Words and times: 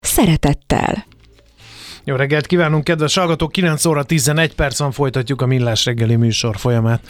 Szeretettel! 0.00 1.06
Jó 2.04 2.16
reggelt 2.16 2.46
kívánunk, 2.46 2.84
kedves 2.84 3.16
hallgatók! 3.16 3.52
9 3.52 3.84
óra 3.84 4.02
11 4.02 4.54
percen 4.54 4.90
folytatjuk 4.90 5.42
a 5.42 5.46
Millás 5.46 5.84
reggeli 5.84 6.16
műsor 6.16 6.56
folyamát. 6.56 7.00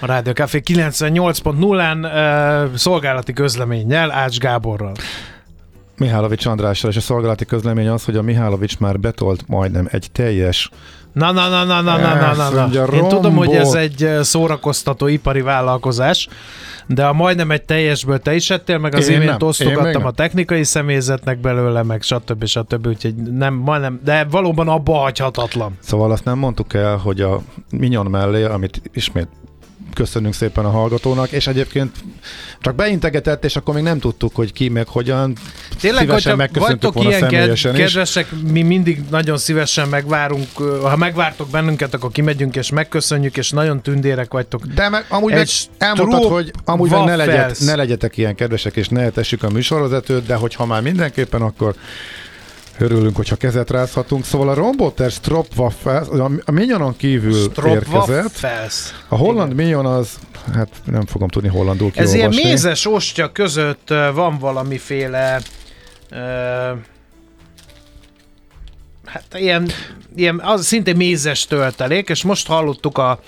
A 0.00 0.06
Rádió 0.06 0.32
Café 0.32 0.60
98.0-án 0.64 2.04
e, 2.04 2.76
szolgálati 2.76 3.32
közleménnyel, 3.32 4.10
Ács 4.10 4.38
Gáborral. 4.38 4.92
Mihálovics 5.96 6.46
Andrással, 6.46 6.90
és 6.90 6.96
a 6.96 7.00
szolgálati 7.00 7.44
közlemény 7.44 7.88
az, 7.88 8.04
hogy 8.04 8.16
a 8.16 8.22
Mihálovics 8.22 8.78
már 8.78 9.00
betolt 9.00 9.44
majdnem 9.46 9.88
egy 9.90 10.06
teljes 10.12 10.70
Na, 11.16 11.32
na, 11.32 11.48
na, 11.48 11.64
na, 11.64 11.80
na, 11.80 11.96
na, 11.96 12.14
na, 12.14 12.50
na. 12.50 12.66
na. 12.66 12.94
Én 12.94 13.08
tudom, 13.08 13.36
hogy 13.36 13.54
ez 13.54 13.72
egy 13.72 14.08
szórakoztató 14.22 15.06
ipari 15.06 15.40
vállalkozás, 15.40 16.28
de 16.86 17.04
a 17.04 17.12
majdnem 17.12 17.50
egy 17.50 17.62
teljesből 17.62 18.18
te 18.18 18.34
is 18.34 18.50
ettél, 18.50 18.78
meg 18.78 18.94
az 18.94 19.08
én 19.08 19.20
imént 19.20 19.42
osztogattam 19.42 20.06
a 20.06 20.10
technikai 20.10 20.64
személyzetnek 20.64 21.38
belőle, 21.40 21.82
meg 21.82 22.02
stb. 22.02 22.44
stb. 22.44 22.86
Úgyhogy 22.86 23.14
nem, 23.14 23.54
majdnem, 23.54 24.00
de 24.04 24.24
valóban 24.24 24.68
abba 24.68 24.94
hagyhatatlan. 24.94 25.76
Szóval 25.80 26.10
azt 26.10 26.24
nem 26.24 26.38
mondtuk 26.38 26.74
el, 26.74 26.96
hogy 26.96 27.20
a 27.20 27.40
Minyon 27.70 28.06
mellé, 28.06 28.44
amit 28.44 28.82
ismét 28.92 29.28
köszönünk 29.94 30.34
szépen 30.34 30.64
a 30.64 30.70
hallgatónak, 30.70 31.30
és 31.30 31.46
egyébként 31.46 31.96
csak 32.60 32.74
beintegetett, 32.74 33.44
és 33.44 33.56
akkor 33.56 33.74
még 33.74 33.82
nem 33.82 33.98
tudtuk, 33.98 34.34
hogy 34.34 34.52
ki 34.52 34.68
meg 34.68 34.88
hogyan. 34.88 35.36
Tényleg, 35.80 36.10
hogyha 36.10 36.48
vagytok 36.52 37.04
ilyen 37.04 37.28
kedvesek, 37.28 38.26
mi 38.52 38.62
mindig 38.62 39.00
nagyon 39.10 39.36
szívesen 39.38 39.88
megvárunk, 39.88 40.48
ha 40.82 40.96
megvártok 40.96 41.48
bennünket, 41.48 41.94
akkor 41.94 42.10
kimegyünk 42.10 42.56
és 42.56 42.70
megköszönjük, 42.70 43.36
és 43.36 43.50
nagyon 43.50 43.80
tündérek 43.82 44.32
vagytok. 44.32 44.66
De 44.66 44.88
meg, 44.88 45.04
amúgy 45.08 45.32
meg 45.32 45.46
elmondtad, 45.78 46.24
hogy 46.24 46.52
amúgy 46.64 46.90
meg 46.90 47.04
ne, 47.04 47.16
legyet, 47.16 47.58
ne 47.60 47.74
legyetek 47.74 48.16
ilyen 48.16 48.34
kedvesek, 48.34 48.76
és 48.76 48.88
ne 48.88 49.10
tessük 49.10 49.42
a 49.42 49.50
műsorvezetőt, 49.50 50.26
de 50.26 50.34
hogyha 50.34 50.66
már 50.66 50.82
mindenképpen, 50.82 51.42
akkor 51.42 51.74
Örülünk, 52.78 53.16
hogyha 53.16 53.36
kezet 53.36 53.70
rázhatunk. 53.70 54.24
Szóval 54.24 54.48
a 54.48 54.54
Romboter 54.54 55.10
Stropwaffels, 55.10 56.06
a 56.44 56.50
Minyonon 56.50 56.96
kívül 56.96 57.52
érkezett. 57.66 58.46
A 59.08 59.16
holland 59.16 59.54
Minyon 59.54 59.86
az, 59.86 60.08
hát 60.54 60.68
nem 60.84 61.06
fogom 61.06 61.28
tudni 61.28 61.48
hollandul 61.48 61.90
kiolvasni. 61.90 62.22
Ez 62.22 62.32
ilyen 62.32 62.46
mézes 62.46 62.86
ostya 62.86 63.32
között 63.32 63.88
van 64.14 64.38
valamiféle 64.38 65.40
hát 69.04 69.24
ilyen, 69.34 69.68
ilyen 70.16 70.40
az 70.40 70.66
szintén 70.66 70.96
mézes 70.96 71.46
töltelék, 71.46 72.08
és 72.08 72.22
most 72.22 72.46
hallottuk 72.46 72.98
a 72.98 73.20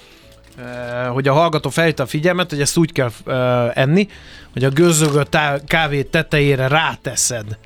hogy 1.13 1.29
a 1.29 1.33
hallgató 1.33 1.71
fejte 1.71 2.03
a 2.03 2.07
figyelmet, 2.07 2.51
hogy 2.51 2.61
ezt 2.61 2.77
úgy 2.77 2.93
kell 2.93 3.11
enni, 3.75 4.09
hogy 4.53 4.65
a 4.65 4.69
gőzögő 4.69 5.23
kávé 5.67 6.03
tetejére 6.03 6.69
ráteszed 6.69 7.59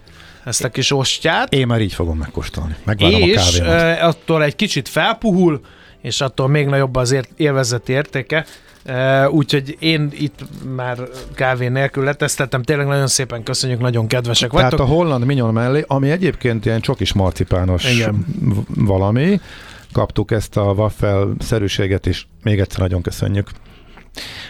ezt 0.44 0.64
a 0.64 0.68
kis 0.68 0.92
ostját. 0.92 1.52
Én 1.52 1.66
már 1.66 1.80
így 1.80 1.94
fogom 1.94 2.18
megkóstolni. 2.18 2.76
Megvárom 2.84 3.20
és 3.20 3.60
a 3.60 3.64
uh, 3.64 4.06
attól 4.06 4.44
egy 4.44 4.56
kicsit 4.56 4.88
felpuhul, 4.88 5.60
és 6.00 6.20
attól 6.20 6.48
még 6.48 6.66
nagyobb 6.66 6.96
az 6.96 7.16
élvezeti 7.36 7.92
értéke. 7.92 8.46
Úgyhogy 9.30 9.76
én 9.78 10.08
itt 10.12 10.44
már 10.74 10.98
kávé 11.34 11.68
nélkül 11.68 12.04
letesztettem, 12.04 12.62
tényleg 12.62 12.86
nagyon 12.86 13.06
szépen 13.06 13.42
köszönjük, 13.42 13.80
nagyon 13.80 14.06
kedvesek 14.06 14.50
Tehát 14.50 14.70
vagytok. 14.70 14.88
a 14.88 14.90
holland 14.90 15.24
minyon 15.24 15.52
mellé, 15.52 15.84
ami 15.86 16.10
egyébként 16.10 16.64
ilyen 16.64 16.80
csokis 16.80 17.12
marcipános 17.12 17.94
Igen. 17.94 18.26
valami, 18.74 19.40
kaptuk 19.92 20.30
ezt 20.30 20.56
a 20.56 20.62
waffel 20.62 21.34
szerűséget 21.38 22.06
is, 22.06 22.28
még 22.42 22.60
egyszer 22.60 22.80
nagyon 22.80 23.02
köszönjük. 23.02 23.50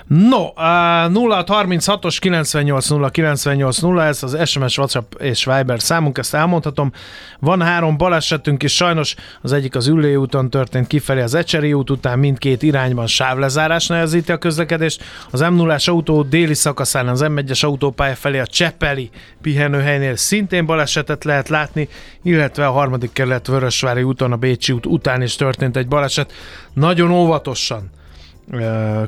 No, 0.06 0.38
uh, 0.38 0.54
0636-os 0.56 2.18
980 2.20 3.10
980, 3.10 4.00
ez 4.00 4.22
az 4.22 4.48
SMS, 4.48 4.78
WhatsApp 4.78 5.14
és 5.14 5.44
Viber 5.44 5.80
számunk, 5.80 6.18
ezt 6.18 6.34
elmondhatom. 6.34 6.92
Van 7.38 7.62
három 7.62 7.96
balesetünk 7.96 8.62
is, 8.62 8.74
sajnos 8.74 9.14
az 9.40 9.52
egyik 9.52 9.76
az 9.76 9.86
Üllé 9.86 10.14
úton 10.14 10.50
történt 10.50 10.86
kifelé 10.86 11.20
az 11.20 11.34
Ecseri 11.34 11.72
út 11.72 11.90
után, 11.90 12.18
mindkét 12.18 12.62
irányban 12.62 13.06
sávlezárás 13.06 13.86
nehezíti 13.86 14.32
a 14.32 14.38
közlekedést. 14.38 15.04
Az 15.30 15.40
m 15.40 15.54
0 15.54 15.76
autó 15.86 16.22
déli 16.22 16.54
szakaszán 16.54 17.08
az 17.08 17.24
M1-es 17.24 17.64
autópálya 17.64 18.14
felé 18.14 18.38
a 18.38 18.46
Csepeli 18.46 19.10
pihenőhelynél 19.42 20.16
szintén 20.16 20.66
balesetet 20.66 21.24
lehet 21.24 21.48
látni, 21.48 21.88
illetve 22.22 22.66
a 22.66 22.72
harmadik 22.72 23.12
kerület 23.12 23.46
Vörösvári 23.46 24.02
úton 24.02 24.32
a 24.32 24.36
Bécsi 24.36 24.72
út 24.72 24.86
után 24.86 25.22
is 25.22 25.36
történt 25.36 25.76
egy 25.76 25.88
baleset. 25.88 26.32
Nagyon 26.72 27.10
óvatosan 27.10 27.90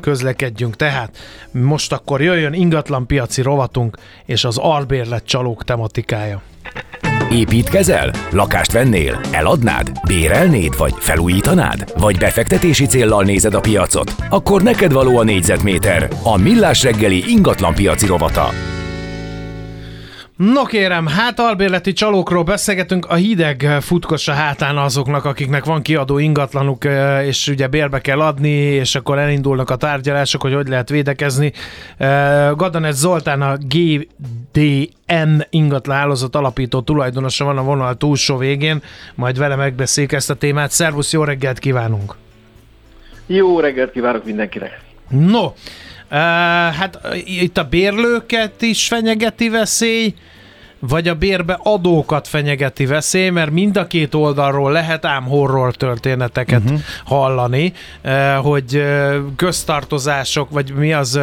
közlekedjünk. 0.01 0.77
Tehát 0.77 1.17
most 1.51 1.93
akkor 1.93 2.23
jöjjön 2.23 2.53
ingatlan 2.53 3.07
piaci 3.07 3.43
rovatunk 3.43 3.97
és 4.25 4.45
az 4.45 4.59
albérlet 4.59 5.25
csalók 5.25 5.65
tematikája. 5.65 6.43
Építkezel? 7.31 8.11
Lakást 8.31 8.73
vennél? 8.73 9.21
Eladnád? 9.33 9.93
Bérelnéd? 10.07 10.77
Vagy 10.79 10.95
felújítanád? 10.99 11.93
Vagy 11.99 12.19
befektetési 12.19 12.87
céllal 12.87 13.25
nézed 13.25 13.55
a 13.55 13.61
piacot? 13.61 14.15
Akkor 14.31 14.63
neked 14.63 14.93
való 14.93 15.19
a 15.19 15.25
négyzetméter. 15.25 16.09
A 16.23 16.37
Millás 16.37 16.83
reggeli 16.83 17.31
ingatlan 17.31 17.75
piaci 17.75 18.07
rovata. 18.07 18.49
No 20.37 20.65
kérem, 20.65 21.07
hát 21.07 21.41
albérleti 21.41 21.93
csalókról 21.93 22.43
beszélgetünk, 22.43 23.07
a 23.07 23.15
hideg 23.15 23.77
futkossa 23.81 24.33
hátán 24.33 24.77
azoknak, 24.77 25.25
akiknek 25.25 25.65
van 25.65 25.83
kiadó 25.83 26.19
ingatlanuk, 26.19 26.85
és 27.25 27.49
ugye 27.49 27.67
bérbe 27.67 28.01
kell 28.01 28.21
adni, 28.21 28.49
és 28.51 28.95
akkor 28.95 29.19
elindulnak 29.19 29.71
a 29.71 29.77
tárgyalások, 29.77 30.43
hogy 30.43 30.55
hogy 30.55 30.69
lehet 30.69 30.89
védekezni. 30.89 31.53
Gadanet 32.57 32.93
Zoltán 32.93 33.43
a 33.43 33.57
GDN 33.57 35.41
ingatlan 35.51 35.97
hálózat 35.97 36.37
alapító 36.37 36.81
tulajdonosa 36.81 37.45
van 37.45 37.59
a 37.59 37.63
vonal 37.63 37.97
túlsó 37.97 38.37
végén, 38.37 38.83
majd 39.15 39.39
vele 39.39 39.57
megbeszéljük 39.57 40.13
ezt 40.13 40.31
a 40.31 40.35
témát. 40.35 40.71
Szervusz, 40.71 41.13
jó 41.13 41.25
reggelt 41.25 41.59
kívánunk! 41.59 42.15
Jó 43.27 43.61
reggelt 43.61 43.93
kívánok 43.93 44.25
mindenkinek! 44.25 44.81
No, 45.09 45.53
hát 46.19 46.99
itt 47.25 47.59
a 47.59 47.65
bérlőket 47.65 48.63
is 48.63 48.87
fenyegeti 48.87 49.49
veszély, 49.49 50.15
vagy 50.89 51.09
a 51.09 51.15
bérbe 51.15 51.59
adókat 51.63 52.29
fenyegeti 52.29 52.87
veszély, 52.87 53.29
mert 53.29 53.51
mind 53.51 53.77
a 53.77 53.87
két 53.87 54.15
oldalról 54.15 54.73
lehet 54.73 55.05
ám 55.05 55.25
horror 55.25 55.75
történeteket 55.75 56.63
uh-huh. 56.65 56.81
hallani, 57.05 57.73
hogy 58.43 58.85
köztartozások, 59.37 60.51
vagy 60.51 60.75
mi 60.75 60.93
az, 60.93 61.21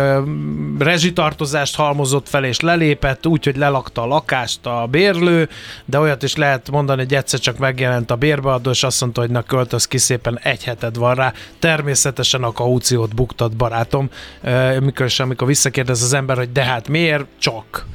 rezsitartozást 0.80 1.76
halmozott 1.76 2.30
fel 2.30 2.44
és 2.44 2.60
lelépett, 2.60 3.28
úgy, 3.28 3.46
hogy 3.46 3.58
lelakta 3.58 4.02
a 4.02 4.06
lakást 4.06 4.66
a 4.66 4.88
bérlő, 4.90 5.50
de 5.86 6.00
olyat 6.00 6.24
is 6.24 6.36
lehet 6.36 6.72
mondani, 6.72 7.02
hogy 7.02 7.14
egyszer 7.14 7.40
csak 7.40 7.58
megjelent 7.58 8.12
a 8.12 8.16
bérbeadó, 8.16 8.70
és 8.70 8.84
azt 8.84 9.02
mondta, 9.02 9.22
hogy 9.22 9.30
na 9.30 9.42
költöz 9.42 9.88
ki 9.88 9.98
szépen, 9.98 10.40
egy 10.44 10.64
heted 10.64 10.96
van 10.96 11.16
rá. 11.16 11.34
Természetesen 11.60 12.44
a 12.44 12.52
kauciót 12.52 13.16
buktat 13.16 13.56
barátom, 13.56 14.10
mikor 14.80 15.06
is, 15.06 15.20
amikor 15.20 15.48
visszakérdez 15.48 16.02
az 16.02 16.14
ember, 16.14 16.38
hogy 16.38 16.52
de 16.52 16.64
hát 16.64 16.88
miért? 16.88 17.26
Csak. 17.40 17.86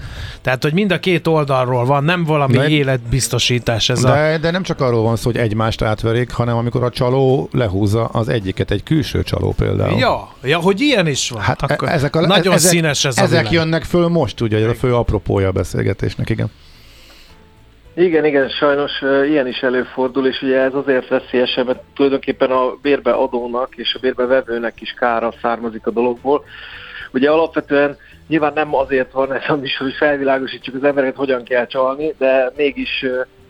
Tehát, 0.42 0.62
hogy 0.62 0.72
mind 0.72 0.92
a 0.92 0.98
két 0.98 1.26
oldalról 1.56 1.84
van, 1.84 2.04
nem 2.04 2.24
valami 2.24 2.56
de, 2.56 2.68
életbiztosítás 2.68 3.88
ez 3.88 4.02
de, 4.02 4.10
a... 4.10 4.38
De 4.38 4.50
nem 4.50 4.62
csak 4.62 4.80
arról 4.80 5.02
van 5.02 5.16
szó, 5.16 5.30
hogy 5.30 5.40
egymást 5.40 5.82
átverik, 5.82 6.30
hanem 6.30 6.56
amikor 6.56 6.82
a 6.82 6.90
csaló 6.90 7.48
lehúzza 7.52 8.04
az 8.04 8.28
egyiket, 8.28 8.70
egy 8.70 8.82
külső 8.82 9.22
csaló 9.22 9.54
például. 9.56 9.98
Ja, 9.98 10.28
ja 10.42 10.58
hogy 10.58 10.80
ilyen 10.80 11.06
is 11.06 11.30
van. 11.30 11.42
Hát 11.42 11.62
Akkor 11.62 11.88
ezek 11.88 12.16
a, 12.16 12.26
nagyon 12.26 12.52
ezek, 12.52 12.70
színes 12.70 13.04
ez 13.04 13.18
Ezek 13.18 13.46
a 13.46 13.52
jönnek 13.52 13.82
föl 13.82 14.08
most, 14.08 14.40
ugye, 14.40 14.68
a 14.68 14.74
fő 14.74 14.94
apropója 14.94 15.48
a 15.48 15.52
beszélgetésnek, 15.52 16.30
igen. 16.30 16.50
Igen, 17.94 18.24
igen, 18.24 18.48
sajnos 18.48 18.90
ilyen 19.28 19.46
is 19.46 19.58
előfordul, 19.58 20.26
és 20.26 20.42
ugye 20.42 20.58
ez 20.60 20.74
azért 20.74 21.08
veszélyesebb, 21.08 21.66
mert 21.66 21.80
tulajdonképpen 21.94 22.50
a 22.50 22.76
bérbe 22.82 23.10
adónak 23.10 23.76
és 23.76 23.94
a 23.94 23.98
bérbe 24.00 24.26
vevőnek 24.26 24.80
is 24.80 24.94
kára 24.98 25.32
származik 25.42 25.86
a 25.86 25.90
dologból. 25.90 26.44
Ugye 27.12 27.30
alapvetően 27.30 27.96
Nyilván 28.28 28.52
nem 28.54 28.74
azért 28.74 29.12
van 29.12 29.32
ez 29.32 29.42
a 29.48 29.56
műsor, 29.56 29.86
hogy 29.86 29.96
felvilágosítsuk 29.96 30.74
az 30.74 30.84
embereket, 30.84 31.16
hogyan 31.16 31.44
kell 31.44 31.66
csalni, 31.66 32.14
de 32.18 32.52
mégis 32.56 33.04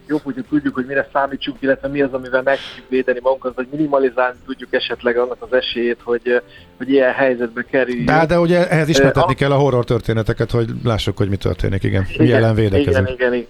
jobb, 0.06 0.20
hogy 0.22 0.44
tudjuk, 0.48 0.74
hogy 0.74 0.86
mire 0.86 1.08
számítsunk, 1.12 1.56
illetve 1.60 1.88
mi 1.88 2.02
az, 2.02 2.12
amivel 2.12 2.42
meg 2.42 2.58
tudjuk 2.68 2.88
védeni 2.88 3.18
magunkat, 3.22 3.54
vagy 3.54 3.66
minimalizálni 3.70 4.38
tudjuk 4.46 4.74
esetleg 4.74 5.16
annak 5.16 5.36
az 5.38 5.52
esélyét, 5.52 5.98
hogy, 6.02 6.42
hogy 6.76 6.90
ilyen 6.90 7.12
helyzetbe 7.12 7.62
kerüljünk. 7.62 8.08
De, 8.08 8.26
de 8.26 8.38
ugye 8.38 8.68
ehhez 8.68 8.88
ismertetni 8.88 9.32
uh, 9.32 9.38
kell 9.38 9.52
a 9.52 9.56
horror 9.56 9.84
történeteket, 9.84 10.50
hogy 10.50 10.68
lássuk, 10.84 11.16
hogy 11.16 11.28
mi 11.28 11.36
történik, 11.36 11.82
igen. 11.82 12.06
Mi 12.18 12.24
igen, 12.24 12.36
ellen 12.36 12.54
védekezünk. 12.54 13.08
Igen, 13.08 13.14
igen, 13.14 13.34
igen. 13.34 13.46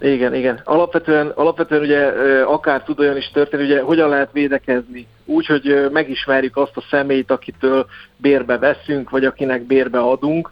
Igen, 0.00 0.34
igen. 0.34 0.60
Alapvetően, 0.64 1.28
alapvetően 1.28 1.82
ugye 1.82 2.06
akár 2.42 2.82
tud 2.82 3.00
olyan 3.00 3.16
is 3.16 3.30
történni, 3.32 3.64
ugye 3.64 3.80
hogyan 3.80 4.08
lehet 4.08 4.32
védekezni? 4.32 5.06
Úgy, 5.24 5.46
hogy 5.46 5.88
megismerjük 5.92 6.56
azt 6.56 6.76
a 6.76 6.84
személyt, 6.90 7.30
akitől 7.30 7.86
bérbe 8.16 8.58
veszünk, 8.58 9.10
vagy 9.10 9.24
akinek 9.24 9.62
bérbe 9.62 9.98
adunk. 9.98 10.50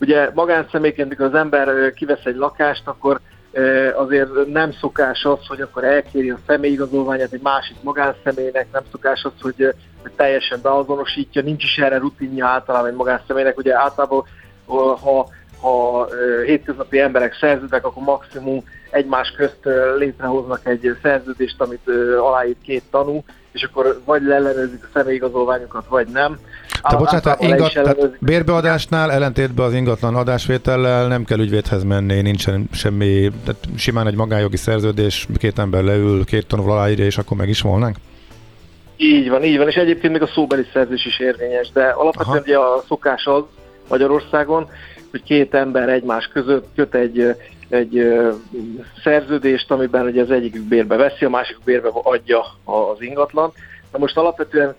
Ugye 0.00 0.30
magánszemélyként, 0.34 1.06
amikor 1.06 1.26
az 1.26 1.34
ember 1.34 1.92
kivesz 1.92 2.24
egy 2.24 2.36
lakást, 2.36 2.82
akkor 2.84 3.20
azért 3.94 4.46
nem 4.46 4.72
szokás 4.72 5.24
az, 5.24 5.46
hogy 5.46 5.60
akkor 5.60 5.84
elkéri 5.84 6.30
a 6.30 6.38
személyigazolványát 6.46 7.32
egy 7.32 7.42
másik 7.42 7.76
magánszemélynek, 7.82 8.66
nem 8.72 8.82
szokás 8.90 9.24
az, 9.24 9.32
hogy 9.40 9.74
teljesen 10.16 10.58
beazonosítja, 10.62 11.42
nincs 11.42 11.64
is 11.64 11.78
erre 11.78 11.98
rutinja 11.98 12.46
általában 12.46 12.88
egy 12.88 12.96
magánszemélynek. 12.96 13.58
Ugye 13.58 13.76
általában, 13.76 14.24
ha, 14.66 15.28
ha 15.60 16.06
hétköznapi 16.44 17.00
emberek 17.00 17.34
szerződnek, 17.40 17.84
akkor 17.84 18.02
maximum 18.02 18.64
egymás 18.90 19.34
közt 19.36 19.58
létrehoznak 19.98 20.60
egy 20.66 20.96
szerződést, 21.02 21.60
amit 21.60 21.88
aláír 22.20 22.56
két 22.62 22.82
tanú, 22.90 23.24
és 23.52 23.62
akkor 23.62 24.00
vagy 24.04 24.22
leellenőrzik 24.22 24.84
a 24.84 24.88
személyigazolványokat, 24.92 25.86
vagy 25.88 26.06
nem. 26.12 26.38
De 26.90 26.96
bocsánat, 26.96 27.42
ingat, 27.42 27.72
tehát 27.72 28.18
bérbeadásnál 28.18 29.12
ellentétben 29.12 29.66
az 29.66 29.74
ingatlan 29.74 30.14
adásvétellel 30.14 31.08
nem 31.08 31.24
kell 31.24 31.38
ügyvédhez 31.38 31.84
menni, 31.84 32.20
nincsen 32.20 32.68
semmi, 32.72 33.30
tehát 33.44 33.64
simán 33.76 34.06
egy 34.06 34.14
magánjogi 34.14 34.56
szerződés, 34.56 35.26
két 35.38 35.58
ember 35.58 35.82
leül, 35.82 36.24
két 36.24 36.46
tanul 36.46 36.70
aláírja, 36.70 37.04
és 37.04 37.18
akkor 37.18 37.36
meg 37.36 37.48
is 37.48 37.60
volnánk? 37.60 37.96
Így 38.96 39.28
van, 39.28 39.44
így 39.44 39.56
van, 39.56 39.68
és 39.68 39.74
egyébként 39.74 40.12
még 40.12 40.22
a 40.22 40.26
szóbeli 40.26 40.66
szerződés 40.72 41.06
is 41.06 41.18
érvényes, 41.18 41.70
de 41.72 41.84
alapvetően 41.84 42.42
ugye 42.42 42.58
a 42.58 42.82
szokás 42.88 43.24
az 43.24 43.42
Magyarországon, 43.88 44.68
hogy 45.10 45.22
két 45.22 45.54
ember 45.54 45.88
egymás 45.88 46.30
között 46.32 46.66
köt 46.74 46.94
egy 46.94 47.34
egy 47.68 48.18
szerződést, 49.02 49.70
amiben 49.70 50.06
ugye 50.06 50.22
az 50.22 50.30
egyikük 50.30 50.62
bérbe 50.62 50.96
veszi, 50.96 51.24
a 51.24 51.28
másik 51.28 51.56
bérbe 51.64 51.88
adja 51.92 52.44
az 52.64 53.00
ingatlan. 53.00 53.52
Na 53.92 53.98
most 53.98 54.16
alapvetően, 54.16 54.74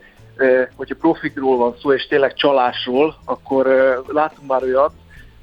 hogyha 0.76 0.96
profikról 0.96 1.58
van 1.58 1.76
szó, 1.82 1.94
és 1.94 2.08
tényleg 2.08 2.34
csalásról, 2.34 3.16
akkor 3.26 3.66
látunk 4.08 4.48
már 4.48 4.64
olyat, 4.64 4.92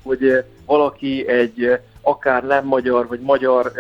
hogy 0.03 0.45
valaki 0.67 1.29
egy 1.29 1.79
akár 2.03 2.45
nem 2.45 2.65
magyar, 2.65 3.07
vagy 3.07 3.21
magyar 3.21 3.73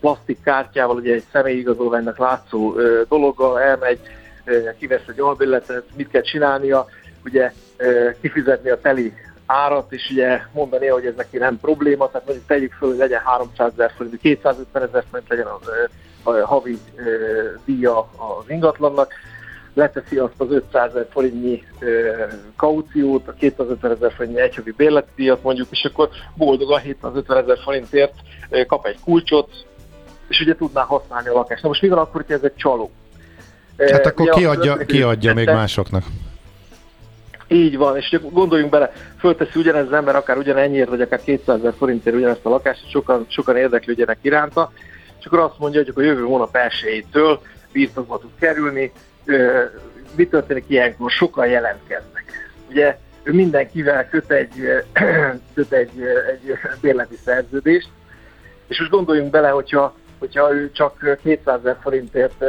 plastik 0.00 0.38
kártyával, 0.42 0.96
ugye 0.96 1.14
egy 1.14 1.24
személyigazolványnak 1.32 2.18
látszó 2.18 2.74
dologgal 3.08 3.60
elmegy, 3.60 4.00
kivesz 4.78 5.08
egy 5.08 5.20
albilletet, 5.20 5.84
mit 5.96 6.10
kell 6.10 6.22
csinálnia, 6.22 6.86
ugye 7.24 7.52
kifizetni 8.20 8.70
a 8.70 8.80
teli 8.80 9.12
árat, 9.50 9.92
és 9.92 10.10
ugye 10.10 10.40
mondani, 10.52 10.86
hogy 10.86 11.06
ez 11.06 11.14
neki 11.16 11.38
nem 11.38 11.58
probléma, 11.60 12.10
tehát 12.10 12.26
mondjuk 12.26 12.46
tegyük 12.48 12.72
föl, 12.72 12.88
hogy 12.88 12.98
legyen 12.98 13.20
300 13.24 13.72
ezer 13.72 13.92
forint, 13.96 14.20
250 14.20 14.82
ezer 14.82 15.04
forint 15.10 15.28
legyen 15.28 15.46
az, 15.46 15.68
a, 16.22 16.30
a 16.30 16.46
havi 16.46 16.78
e, 16.96 17.02
díja 17.64 17.98
az 17.98 18.44
ingatlannak, 18.48 19.12
leteszi 19.74 20.18
azt 20.18 20.40
az 20.40 20.50
500 20.50 20.90
ezer 20.90 21.06
forintnyi 21.10 21.64
e, 21.78 21.86
kauciót, 22.56 23.28
a 23.28 23.32
250 23.32 23.90
ezer 23.90 24.12
forintnyi 24.12 24.40
egyhavi 24.40 24.70
bérleti 24.70 25.10
díjat 25.16 25.42
mondjuk, 25.42 25.68
és 25.70 25.84
akkor 25.84 26.08
boldogan 26.34 26.80
750 26.80 27.42
ezer 27.42 27.58
forintért 27.64 28.14
e, 28.50 28.66
kap 28.66 28.86
egy 28.86 28.98
kulcsot, 29.04 29.66
és 30.28 30.40
ugye 30.40 30.54
tudná 30.54 30.82
használni 30.82 31.28
a 31.28 31.32
lakást. 31.32 31.62
Na 31.62 31.68
most 31.68 31.82
mi 31.82 31.88
van 31.88 31.98
akkor, 31.98 32.24
hogy 32.26 32.34
ez 32.34 32.42
egy 32.42 32.56
csaló? 32.56 32.90
Hát 33.78 34.06
akkor 34.06 34.28
kiadja, 34.28 34.76
kiadja 34.76 35.34
még 35.34 35.46
másoknak. 35.46 36.04
Így 37.52 37.76
van, 37.76 37.96
és 37.96 38.18
gondoljunk 38.30 38.70
bele, 38.70 38.92
fölteszi 39.18 39.58
ugyanez 39.58 39.86
az 39.86 39.92
ember 39.92 40.16
akár 40.16 40.36
ugyanennyiért, 40.36 40.88
vagy 40.88 41.00
akár 41.00 41.20
200 41.24 41.58
ezer 41.58 41.72
forintért 41.78 42.16
ugyanezt 42.16 42.44
a 42.46 42.48
lakást, 42.48 42.82
és 42.84 42.90
sokan, 42.90 43.26
sokan 43.28 43.56
érdeklődjenek 43.56 44.18
iránta, 44.22 44.72
és 45.18 45.26
akkor 45.26 45.38
azt 45.38 45.58
mondja, 45.58 45.82
hogy 45.84 46.04
a 46.04 46.06
jövő 46.06 46.22
hónap 46.22 46.56
elsőjétől 46.56 47.40
birtokba 47.72 48.18
tud 48.18 48.30
kerülni. 48.38 48.92
Mi 50.16 50.26
történik 50.26 50.64
ilyenkor? 50.66 51.10
Sokan 51.10 51.46
jelentkeznek. 51.46 52.24
Ugye 52.68 52.98
ő 53.22 53.32
mindenkivel 53.32 54.08
köt 54.08 54.30
egy, 54.30 54.54
köt 55.54 55.72
egy, 55.72 55.90
egy 56.30 56.58
bérleti 56.80 57.16
szerződést, 57.24 57.88
és 58.66 58.78
most 58.78 58.90
gondoljunk 58.90 59.30
bele, 59.30 59.48
hogyha, 59.48 59.94
hogyha 60.18 60.54
ő 60.54 60.70
csak 60.72 61.18
200 61.22 61.58
ezer 61.58 61.76
forintért 61.82 62.44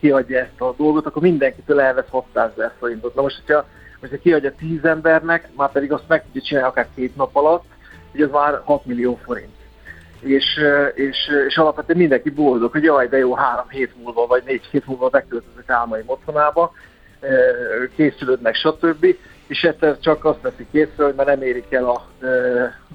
kiadja 0.00 0.38
ezt 0.38 0.60
a 0.60 0.74
dolgot, 0.76 1.06
akkor 1.06 1.22
mindenkitől 1.22 1.80
elvesz 1.80 2.08
600 2.08 2.50
ezer 2.56 2.72
forintot. 2.78 3.14
Na 3.14 3.22
most, 3.22 3.40
hogyha 3.46 3.66
hogyha 4.08 4.22
kiadja 4.22 4.54
10 4.54 4.84
embernek, 4.84 5.48
már 5.56 5.72
pedig 5.72 5.92
azt 5.92 6.08
meg 6.08 6.24
tudja 6.24 6.42
csinálni 6.42 6.68
akár 6.68 6.88
két 6.94 7.16
nap 7.16 7.36
alatt, 7.36 7.64
hogy 8.12 8.20
az 8.20 8.30
már 8.30 8.60
6 8.64 8.86
millió 8.86 9.18
forint. 9.24 9.52
És, 10.20 10.60
és, 10.94 11.16
és 11.48 11.56
alapvetően 11.56 11.98
mindenki 11.98 12.30
boldog, 12.30 12.72
hogy 12.72 12.82
jaj, 12.82 13.08
de 13.08 13.18
jó, 13.18 13.34
három 13.34 13.68
hét 13.68 13.96
múlva, 14.02 14.26
vagy 14.26 14.42
négy 14.46 14.64
hét 14.70 14.86
múlva 14.86 15.08
beköltözök 15.08 15.70
álmaim 15.70 16.04
otthonába, 16.06 16.72
készülődnek, 17.96 18.54
stb. 18.54 19.06
És 19.46 19.62
egyszer 19.62 19.98
csak 19.98 20.24
azt 20.24 20.40
veszik 20.40 20.66
észre, 20.70 21.04
hogy 21.04 21.14
már 21.14 21.26
nem 21.26 21.42
érik 21.42 21.72
el 21.72 21.88
a 21.88 22.06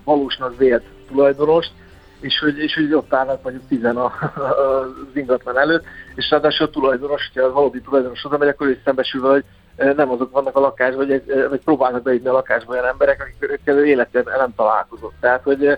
valósnak 0.04 0.58
vélt 0.58 0.84
tulajdonost, 1.08 1.72
és 2.20 2.40
hogy, 2.40 2.58
és 2.58 2.74
hogy 2.74 2.94
ott 2.94 3.14
állnak 3.14 3.44
mondjuk 3.44 3.68
tizen 3.68 3.98
a, 3.98 4.14
az 4.36 4.90
ingatlan 5.14 5.58
előtt, 5.58 5.86
és 6.16 6.30
ráadásul 6.30 6.66
a 6.66 6.70
tulajdonos, 6.70 7.30
hogyha 7.34 7.48
a 7.48 7.54
valódi 7.54 7.82
tulajdonos 7.82 8.26
oda 8.26 8.38
megy, 8.38 8.48
akkor 8.48 8.68
ő 8.68 8.80
szembesül 8.84 9.22
vele, 9.22 9.34
hogy 9.34 9.46
nem 9.96 10.12
azok 10.12 10.32
vannak 10.32 10.56
a 10.56 10.60
lakásban, 10.60 11.08
vagy, 11.08 11.24
vagy 11.50 11.60
próbálnak 11.60 12.02
beírni 12.02 12.28
a 12.28 12.32
lakásba 12.32 12.72
olyan 12.72 12.86
emberek, 12.86 13.36
akikkel 13.40 13.86
életben 13.86 14.24
nem 14.38 14.54
találkozott. 14.56 15.14
Tehát, 15.20 15.44
hogy, 15.44 15.78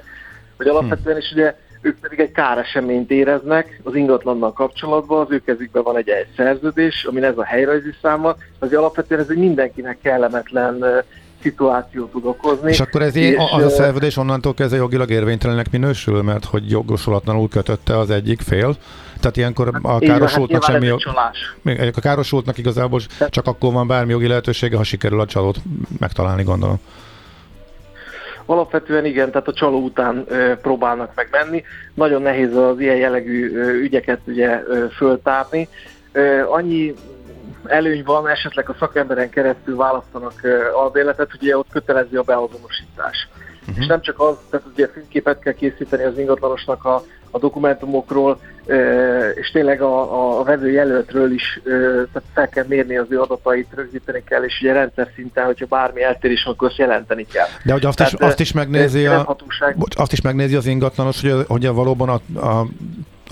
hogy 0.57 0.67
alapvetően 0.67 1.17
is 1.17 1.31
ugye 1.31 1.55
ők 1.81 1.99
pedig 1.99 2.19
egy 2.19 2.31
káreseményt 2.31 3.11
éreznek 3.11 3.79
az 3.83 3.95
ingatlannal 3.95 4.53
kapcsolatban, 4.53 5.19
az 5.19 5.31
ő 5.31 5.39
kezükben 5.39 5.83
van 5.83 5.97
egy, 5.97 6.09
egy 6.09 6.27
szerződés, 6.35 7.05
amin 7.05 7.23
ez 7.23 7.37
a 7.37 7.43
helyrajzi 7.43 7.93
száma, 8.01 8.35
az 8.59 8.73
alapvetően 8.73 9.21
ez 9.21 9.29
egy 9.29 9.37
mindenkinek 9.37 9.97
kellemetlen 10.01 11.03
szituáció 11.41 12.05
tud 12.05 12.25
okozni. 12.25 12.69
És 12.69 12.79
akkor 12.79 13.01
ez 13.01 13.15
és 13.15 13.35
az 13.51 13.63
a 13.63 13.69
szerződés 13.69 14.17
onnantól 14.17 14.53
kezdve 14.53 14.77
jogilag 14.77 15.09
érvénytelenek 15.09 15.71
minősül, 15.71 16.21
mert 16.21 16.45
hogy 16.45 16.69
jogosulatlanul 16.69 17.49
kötötte 17.49 17.97
az 17.97 18.09
egyik 18.09 18.41
fél? 18.41 18.75
Tehát 19.21 19.37
ilyenkor 19.37 19.79
a 19.81 19.91
hát, 19.91 19.99
károsultnak 19.99 20.63
hát 20.63 20.73
semmi... 20.73 20.85
Jog... 20.85 21.01
A 21.95 21.99
károsultnak 22.01 22.57
igazából 22.57 22.99
csak 23.29 23.47
akkor 23.47 23.73
van 23.73 23.87
bármi 23.87 24.11
jogi 24.11 24.27
lehetősége, 24.27 24.77
ha 24.77 24.83
sikerül 24.83 25.19
a 25.19 25.25
csalót 25.25 25.57
megtalálni, 25.99 26.43
gondolom. 26.43 26.79
Alapvetően 28.45 29.05
igen, 29.05 29.31
tehát 29.31 29.47
a 29.47 29.53
csaló 29.53 29.83
után 29.83 30.25
ö, 30.27 30.55
próbálnak 30.61 31.11
meg 31.15 31.27
menni. 31.31 31.63
Nagyon 31.93 32.21
nehéz 32.21 32.55
az 32.55 32.79
ilyen 32.79 32.95
jellegű 32.95 33.55
ö, 33.55 33.69
ügyeket 33.69 34.19
ugye 34.25 34.63
ö, 34.67 34.85
föltárni. 34.95 35.67
Ö, 36.11 36.43
annyi 36.47 36.93
előny 37.65 38.03
van, 38.05 38.27
esetleg 38.27 38.69
a 38.69 38.75
szakemberen 38.79 39.29
keresztül 39.29 39.75
választanak 39.75 40.33
ö, 40.41 40.71
albéletet, 40.73 41.33
ugye 41.41 41.57
ott 41.57 41.69
kötelező 41.71 42.17
a 42.19 42.23
beazonosítás. 42.23 43.27
Uh-huh. 43.61 43.77
És 43.79 43.85
nem 43.85 44.01
csak 44.01 44.19
az, 44.19 44.35
tehát 44.49 44.65
ugye 44.73 44.87
fényképet 44.87 45.39
kell 45.39 45.53
készíteni 45.53 46.03
az 46.03 46.17
ingatlanosnak 46.17 46.85
a, 46.85 47.03
a 47.31 47.39
dokumentumokról, 47.39 48.39
és 49.35 49.51
tényleg 49.51 49.81
a, 49.81 50.39
a 50.39 50.43
vevő 50.43 50.71
jelöltről 50.71 51.31
is 51.31 51.61
tehát 51.63 52.23
fel 52.33 52.49
kell 52.49 52.65
mérni 52.67 52.97
az 52.97 53.05
ő 53.09 53.21
adatait, 53.21 53.67
rögzíteni 53.75 54.23
kell, 54.23 54.43
és 54.43 54.59
ugye 54.61 54.73
rendszer 54.73 55.09
szinten, 55.15 55.45
hogyha 55.45 55.65
bármi 55.65 56.03
eltérés 56.03 56.43
van, 56.43 56.53
akkor 56.53 56.67
azt 56.67 56.77
jelenteni 56.77 57.25
kell. 57.25 57.47
De 57.63 57.73
hogy 57.73 57.85
azt, 57.85 57.97
Tehát, 57.97 58.13
is, 58.13 58.19
azt 58.19 58.39
is 58.39 58.51
megnézi 58.51 59.05
a, 59.05 59.37
azt 59.95 60.11
is 60.11 60.21
megnézi 60.21 60.55
az 60.55 60.65
ingatlanos, 60.65 61.21
hogy, 61.21 61.45
hogy 61.47 61.67
valóban 61.67 62.09
a, 62.09 62.47
a 62.47 62.65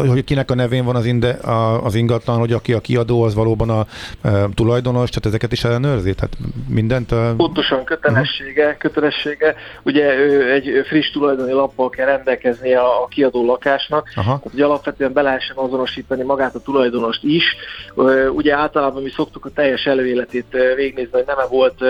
hogy 0.08 0.24
kinek 0.24 0.52
a 0.52 0.56
nevén 0.56 0.86
van 0.86 0.96
az, 0.96 1.06
inde, 1.06 1.30
a, 1.30 1.84
az 1.84 1.96
ingatlan, 1.96 2.38
hogy 2.38 2.54
aki 2.54 2.74
a 2.74 2.80
kiadó, 2.80 3.24
az 3.24 3.34
valóban 3.34 3.70
a 3.70 3.86
e, 4.22 4.50
tulajdonos, 4.54 5.10
tehát 5.10 5.26
ezeket 5.26 5.52
is 5.52 5.64
ellenőrzi? 5.64 6.14
Tehát 6.14 6.38
mindent? 6.68 7.12
A... 7.12 7.34
Pontosan, 7.38 7.84
kötelessége, 7.84 8.64
uh-huh. 8.64 8.78
kötelessége. 8.78 9.56
Ugye 9.84 10.16
ő 10.16 10.52
egy 10.52 10.86
friss 10.88 11.12
tulajdoni 11.12 11.52
lappal 11.52 11.90
kell 11.90 12.06
rendelkezni 12.06 12.74
a, 12.74 13.04
a 13.04 13.08
kiadó 13.08 13.46
lakásnak, 13.46 14.10
Aha. 14.16 14.42
ugye 14.54 14.66
alapvetően 14.66 15.14
be 15.14 15.22
lehessen 15.22 15.58
azonosítani 15.58 16.24
magát 16.24 16.56
a 16.56 16.60
tulajdonost 16.60 17.24
is. 17.24 17.44
Ugye 18.34 18.56
általában 18.56 19.04
mi 19.04 19.10
szoktuk 19.10 19.46
a 19.46 19.50
teljes 19.50 19.86
előéletét 19.86 20.58
végnézni, 20.76 21.12
hogy 21.12 21.26
nem 21.26 21.40
-e 21.40 21.48
volt 21.50 21.82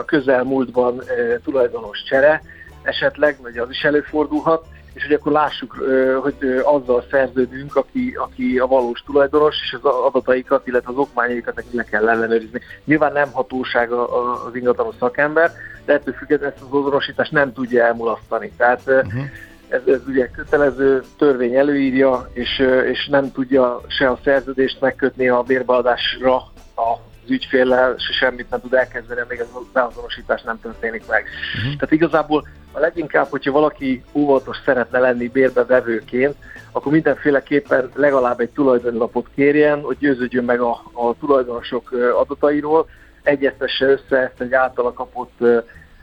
a 0.00 0.04
közelmúltban 0.04 1.02
tulajdonos 1.44 2.02
csere, 2.02 2.42
esetleg, 2.82 3.38
vagy 3.42 3.58
az 3.58 3.70
is 3.70 3.82
előfordulhat, 3.82 4.66
és 4.98 5.04
hogy 5.04 5.12
akkor 5.12 5.32
lássuk, 5.32 5.74
hogy 6.22 6.62
azzal 6.64 7.04
szerződünk, 7.10 7.76
aki, 7.76 8.16
aki 8.18 8.58
a 8.58 8.66
valós 8.66 9.02
tulajdonos, 9.06 9.56
és 9.62 9.76
az 9.82 9.84
adataikat, 9.84 10.66
illetve 10.66 10.90
az 10.90 10.96
okmányaikat 10.96 11.54
neki 11.54 11.76
le 11.76 11.84
kell 11.84 12.08
ellenőrizni. 12.08 12.60
Nyilván 12.84 13.12
nem 13.12 13.30
hatóság 13.32 13.92
az 13.92 14.54
ingatlanos 14.54 14.94
szakember, 14.98 15.52
de 15.84 15.92
ettől 15.92 16.14
függetlenül 16.14 16.54
ezt 16.54 16.64
az 16.70 16.78
azonosítást 16.78 17.32
nem 17.32 17.52
tudja 17.52 17.84
elmulasztani. 17.84 18.52
Tehát 18.56 18.82
uh-huh. 18.86 19.22
ez, 19.68 19.80
ez 19.86 20.00
ugye 20.06 20.30
kötelező 20.30 21.02
törvény 21.18 21.54
előírja, 21.54 22.30
és, 22.32 22.58
és 22.90 23.08
nem 23.10 23.32
tudja 23.32 23.80
se 23.86 24.10
a 24.10 24.18
szerződést 24.24 24.80
megkötni 24.80 25.28
a 25.28 25.42
bérbeadásra 25.42 26.36
a 26.76 27.07
az 27.28 27.34
ügyféllel 27.34 27.94
se 27.98 28.12
semmit 28.12 28.50
nem 28.50 28.60
tud 28.60 28.74
elkezdeni, 28.74 29.20
még 29.28 29.38
ez 29.38 29.46
a 29.54 29.60
beazonosítás 29.72 30.42
nem 30.42 30.60
történik 30.60 31.06
meg. 31.06 31.24
Uh-huh. 31.56 31.74
Tehát 31.74 31.92
igazából 31.92 32.48
a 32.72 32.78
leginkább, 32.78 33.26
hogyha 33.30 33.52
valaki 33.52 34.02
óvatos 34.12 34.56
szeretne 34.64 34.98
lenni 34.98 35.28
bérbevevőként, 35.28 36.34
akkor 36.72 36.92
mindenféleképpen 36.92 37.90
legalább 37.94 38.40
egy 38.40 38.50
tulajdonlapot 38.50 39.26
kérjen, 39.34 39.80
hogy 39.80 39.96
győződjön 39.98 40.44
meg 40.44 40.60
a, 40.60 40.70
a 40.92 41.14
tulajdonosok 41.20 41.92
adatairól, 42.20 42.88
egyeztesse 43.22 43.86
össze 43.86 44.16
ezt 44.16 44.40
egy 44.40 44.52
általa 44.52 44.92
kapott 44.92 45.32
ö, 45.38 45.58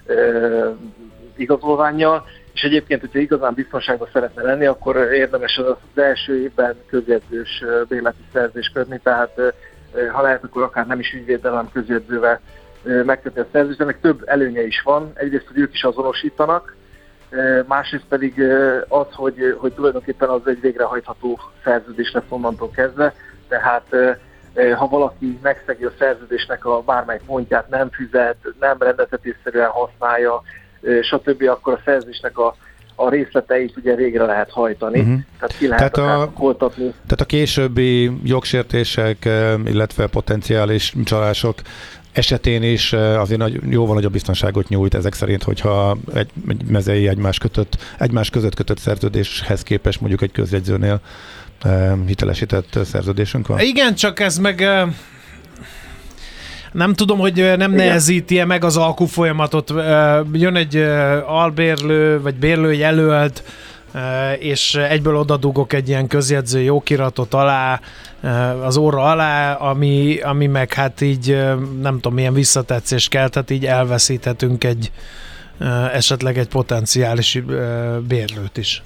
ö, 0.05 0.70
igazolványjal, 1.36 2.25
és 2.53 2.62
egyébként, 2.62 3.01
hogyha 3.01 3.20
igazán 3.20 3.53
biztonságban 3.53 4.10
szeretne 4.13 4.41
lenni, 4.41 4.65
akkor 4.65 4.96
érdemes 4.96 5.58
az 5.58 6.01
első 6.01 6.41
évben 6.41 6.75
közjegyzős 6.88 7.63
bérleti 7.88 8.24
szerzést 8.34 8.74
kötni, 8.74 9.00
tehát 9.03 9.53
ha 10.11 10.21
lehet, 10.21 10.43
akkor 10.43 10.63
akár 10.63 10.87
nem 10.87 10.99
is 10.99 11.13
ügyvéddel, 11.13 11.51
hanem 11.51 11.71
közjegyzővel 11.71 12.39
megkötni 12.83 13.41
a 13.41 13.47
szerződést, 13.51 13.81
ennek 13.81 14.01
több 14.01 14.23
előnye 14.25 14.65
is 14.65 14.81
van. 14.81 15.11
Egyrészt, 15.13 15.47
hogy 15.47 15.57
ők 15.57 15.73
is 15.73 15.83
azonosítanak, 15.83 16.75
másrészt 17.67 18.05
pedig 18.09 18.41
az, 18.87 19.07
hogy, 19.11 19.55
hogy 19.57 19.73
tulajdonképpen 19.73 20.29
az 20.29 20.47
egy 20.47 20.61
végrehajtható 20.61 21.39
szerződés 21.63 22.11
lesz 22.11 22.23
onnantól 22.29 22.69
kezdve, 22.69 23.13
tehát 23.47 23.95
ha 24.75 24.87
valaki 24.87 25.39
megszegi 25.41 25.83
a 25.83 25.91
szerződésnek 25.99 26.65
a 26.65 26.81
bármely 26.81 27.19
pontját, 27.25 27.69
nem 27.69 27.89
fizet, 27.91 28.37
nem 28.59 28.75
rendeltetésszerűen 28.79 29.69
használja, 29.69 30.41
stb., 31.01 31.47
akkor 31.47 31.73
a 31.73 31.81
szerzésnek 31.85 32.37
a, 32.37 32.55
a 32.95 33.09
részleteit 33.09 33.77
ugye 33.77 33.95
végre 33.95 34.25
lehet 34.25 34.49
hajtani, 34.51 34.99
uh-huh. 34.99 35.19
tehát 35.39 35.57
ki 35.57 35.67
lehet 35.67 35.91
tehát 35.91 36.21
a, 36.21 36.31
koltatni. 36.33 36.83
Tehát 36.83 37.21
a 37.21 37.25
későbbi 37.25 38.11
jogsértések, 38.23 39.29
illetve 39.65 40.07
potenciális 40.07 40.93
csalások 41.03 41.55
esetén 42.11 42.63
is 42.63 42.93
azért 42.93 43.39
nagy, 43.39 43.59
jóval 43.69 43.95
nagyobb 43.95 44.11
biztonságot 44.11 44.67
nyújt 44.67 44.95
ezek 44.95 45.13
szerint, 45.13 45.43
hogyha 45.43 45.97
egy, 46.13 46.29
egy 46.47 46.63
mezei 46.67 47.07
egymás, 47.07 47.37
kötött, 47.37 47.77
egymás 47.99 48.29
között 48.29 48.55
kötött 48.55 48.77
szerződéshez 48.77 49.63
képest 49.63 49.99
mondjuk 49.99 50.21
egy 50.21 50.31
közjegyzőnél 50.31 50.99
hitelesített 52.05 52.79
szerződésünk 52.83 53.47
van? 53.47 53.59
Igen, 53.59 53.95
csak 53.95 54.19
ez 54.19 54.37
meg 54.37 54.63
nem 56.75 56.94
tudom, 56.94 57.20
hogy 57.20 57.53
nem 57.58 57.72
nehezíti 57.72 58.39
-e 58.39 58.46
meg 58.46 58.63
az 58.63 58.77
alkú 58.77 59.05
folyamatot. 59.05 59.74
Jön 60.34 60.55
egy 60.55 60.75
albérlő, 61.25 62.22
vagy 62.22 62.36
bérlő 62.36 62.74
jelölt, 62.74 63.44
és 64.39 64.75
egyből 64.75 65.15
odadugok 65.15 65.74
egy 65.74 65.88
ilyen 65.88 66.08
közjegyző 66.08 66.62
jókiratot 66.62 67.34
alá, 67.34 67.79
az 68.63 68.77
óra 68.77 69.03
alá, 69.03 69.53
ami, 69.53 70.20
ami 70.20 70.48
meg 70.48 70.74
hát 70.74 71.01
így 71.01 71.38
nem 71.82 71.94
tudom 71.94 72.13
milyen 72.13 72.34
visszatetszést 72.34 73.10
kelthet, 73.10 73.50
így 73.50 73.65
elveszíthetünk 73.65 74.63
egy 74.63 74.91
esetleg 75.94 76.38
egy 76.38 76.48
potenciális 76.48 77.41
bérlőt 78.08 78.58
is. 78.58 78.84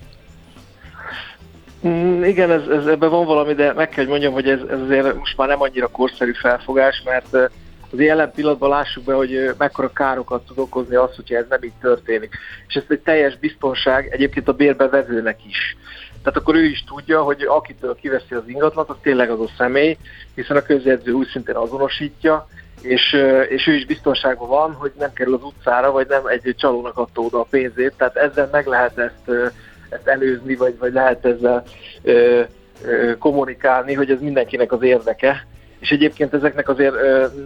Mm, 1.88 2.24
igen, 2.24 2.52
ez, 2.52 2.62
ez, 2.68 2.86
ebben 2.86 3.10
van 3.10 3.26
valami, 3.26 3.54
de 3.54 3.74
meg 3.74 3.90
kell, 3.90 4.04
hogy 4.04 4.08
mondjam, 4.12 4.34
hogy 4.34 4.50
ez, 4.50 4.60
ez 4.70 4.80
azért 4.80 5.18
most 5.18 5.38
már 5.38 5.48
nem 5.48 5.62
annyira 5.62 5.88
korszerű 5.88 6.32
felfogás, 6.34 7.04
mert 7.06 7.52
az 7.92 8.00
jelen 8.00 8.32
pillanatban 8.32 8.70
lássuk 8.70 9.04
be, 9.04 9.14
hogy 9.14 9.54
mekkora 9.58 9.92
károkat 9.94 10.46
tud 10.46 10.60
okozni 10.60 10.96
az, 10.96 11.16
hogyha 11.16 11.36
ez 11.36 11.46
nem 11.50 11.64
így 11.64 11.74
történik. 11.82 12.38
És 12.68 12.76
ez 12.76 12.84
egy 12.88 13.00
teljes 13.00 13.38
biztonság 13.38 14.08
egyébként 14.12 14.48
a 14.48 14.54
bérbevevőnek 14.54 15.46
is. 15.46 15.78
Tehát 16.24 16.40
akkor 16.40 16.56
ő 16.56 16.64
is 16.66 16.84
tudja, 16.84 17.22
hogy 17.22 17.42
akitől 17.42 17.96
kiveszi 17.96 18.36
az 18.36 18.48
ingatlant, 18.48 18.90
az 18.90 18.96
tényleg 19.02 19.30
az 19.30 19.40
a 19.40 19.50
személy, 19.58 19.98
hiszen 20.36 20.58
a 20.58 20.62
közjegyző 20.62 21.12
úgy 21.12 21.28
szintén 21.28 21.56
azonosítja, 21.56 22.48
és, 22.82 23.18
és 23.50 23.68
ő 23.68 23.74
is 23.74 23.86
biztonságban 23.86 24.48
van, 24.48 24.74
hogy 24.74 24.92
nem 24.98 25.14
kerül 25.14 25.34
az 25.34 25.44
utcára, 25.44 25.92
vagy 25.92 26.08
nem 26.08 26.26
egy 26.26 26.56
csalónak 26.58 26.98
adta 26.98 27.22
oda 27.22 27.40
a 27.40 27.48
pénzét, 27.50 27.94
tehát 27.98 28.16
ezzel 28.16 28.50
meg 28.52 28.68
lehet 28.68 28.98
ezt, 28.98 29.54
ezt 29.90 30.08
előzni, 30.08 30.56
vagy, 30.56 30.78
vagy 30.78 30.94
lehet 30.94 31.26
ezzel 31.26 31.64
ö, 32.02 32.42
ö, 32.86 33.18
kommunikálni, 33.18 33.94
hogy 33.94 34.12
ez 34.12 34.20
mindenkinek 34.20 34.72
az 34.72 34.82
érdeke, 34.82 35.48
és 35.80 35.90
egyébként 35.90 36.34
ezeknek 36.34 36.70
azért 36.70 36.96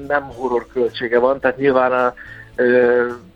nem 0.08 0.24
horror 0.24 0.68
költsége 0.74 1.20
van, 1.20 1.40
tehát 1.40 1.58
nyilván 1.58 1.92
a, 1.92 2.14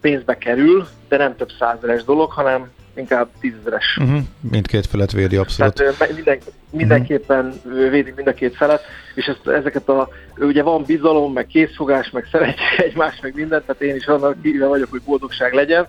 pénzbe 0.01 0.37
kerül, 0.37 0.87
de 1.07 1.17
nem 1.17 1.35
több 1.35 1.49
százeres 1.59 2.03
dolog, 2.03 2.31
hanem 2.31 2.71
inkább 2.95 3.27
tízezeres. 3.39 3.97
Uh-huh. 3.99 4.19
Mindkét 4.51 4.85
felet 4.85 5.11
védi 5.11 5.35
abszolút. 5.35 5.73
Tehát 5.73 6.13
minden, 6.13 6.37
mindenképpen 6.69 7.53
uh-huh. 7.65 7.89
védi 7.89 8.13
mind 8.15 8.27
a 8.27 8.33
két 8.33 8.55
felet, 8.55 8.81
és 9.15 9.25
ezt, 9.25 9.47
ezeket 9.47 9.89
a, 9.89 10.09
ugye 10.37 10.63
van 10.63 10.83
bizalom, 10.83 11.33
meg 11.33 11.47
készfogás, 11.47 12.09
meg 12.09 12.27
szeretjük 12.31 12.79
egymást, 12.87 13.21
meg 13.21 13.35
mindent, 13.35 13.65
tehát 13.65 13.81
én 13.81 13.95
is 13.95 14.05
annak 14.05 14.35
híve 14.41 14.65
vagyok, 14.65 14.89
hogy 14.89 15.01
boldogság 15.05 15.53
legyen, 15.53 15.87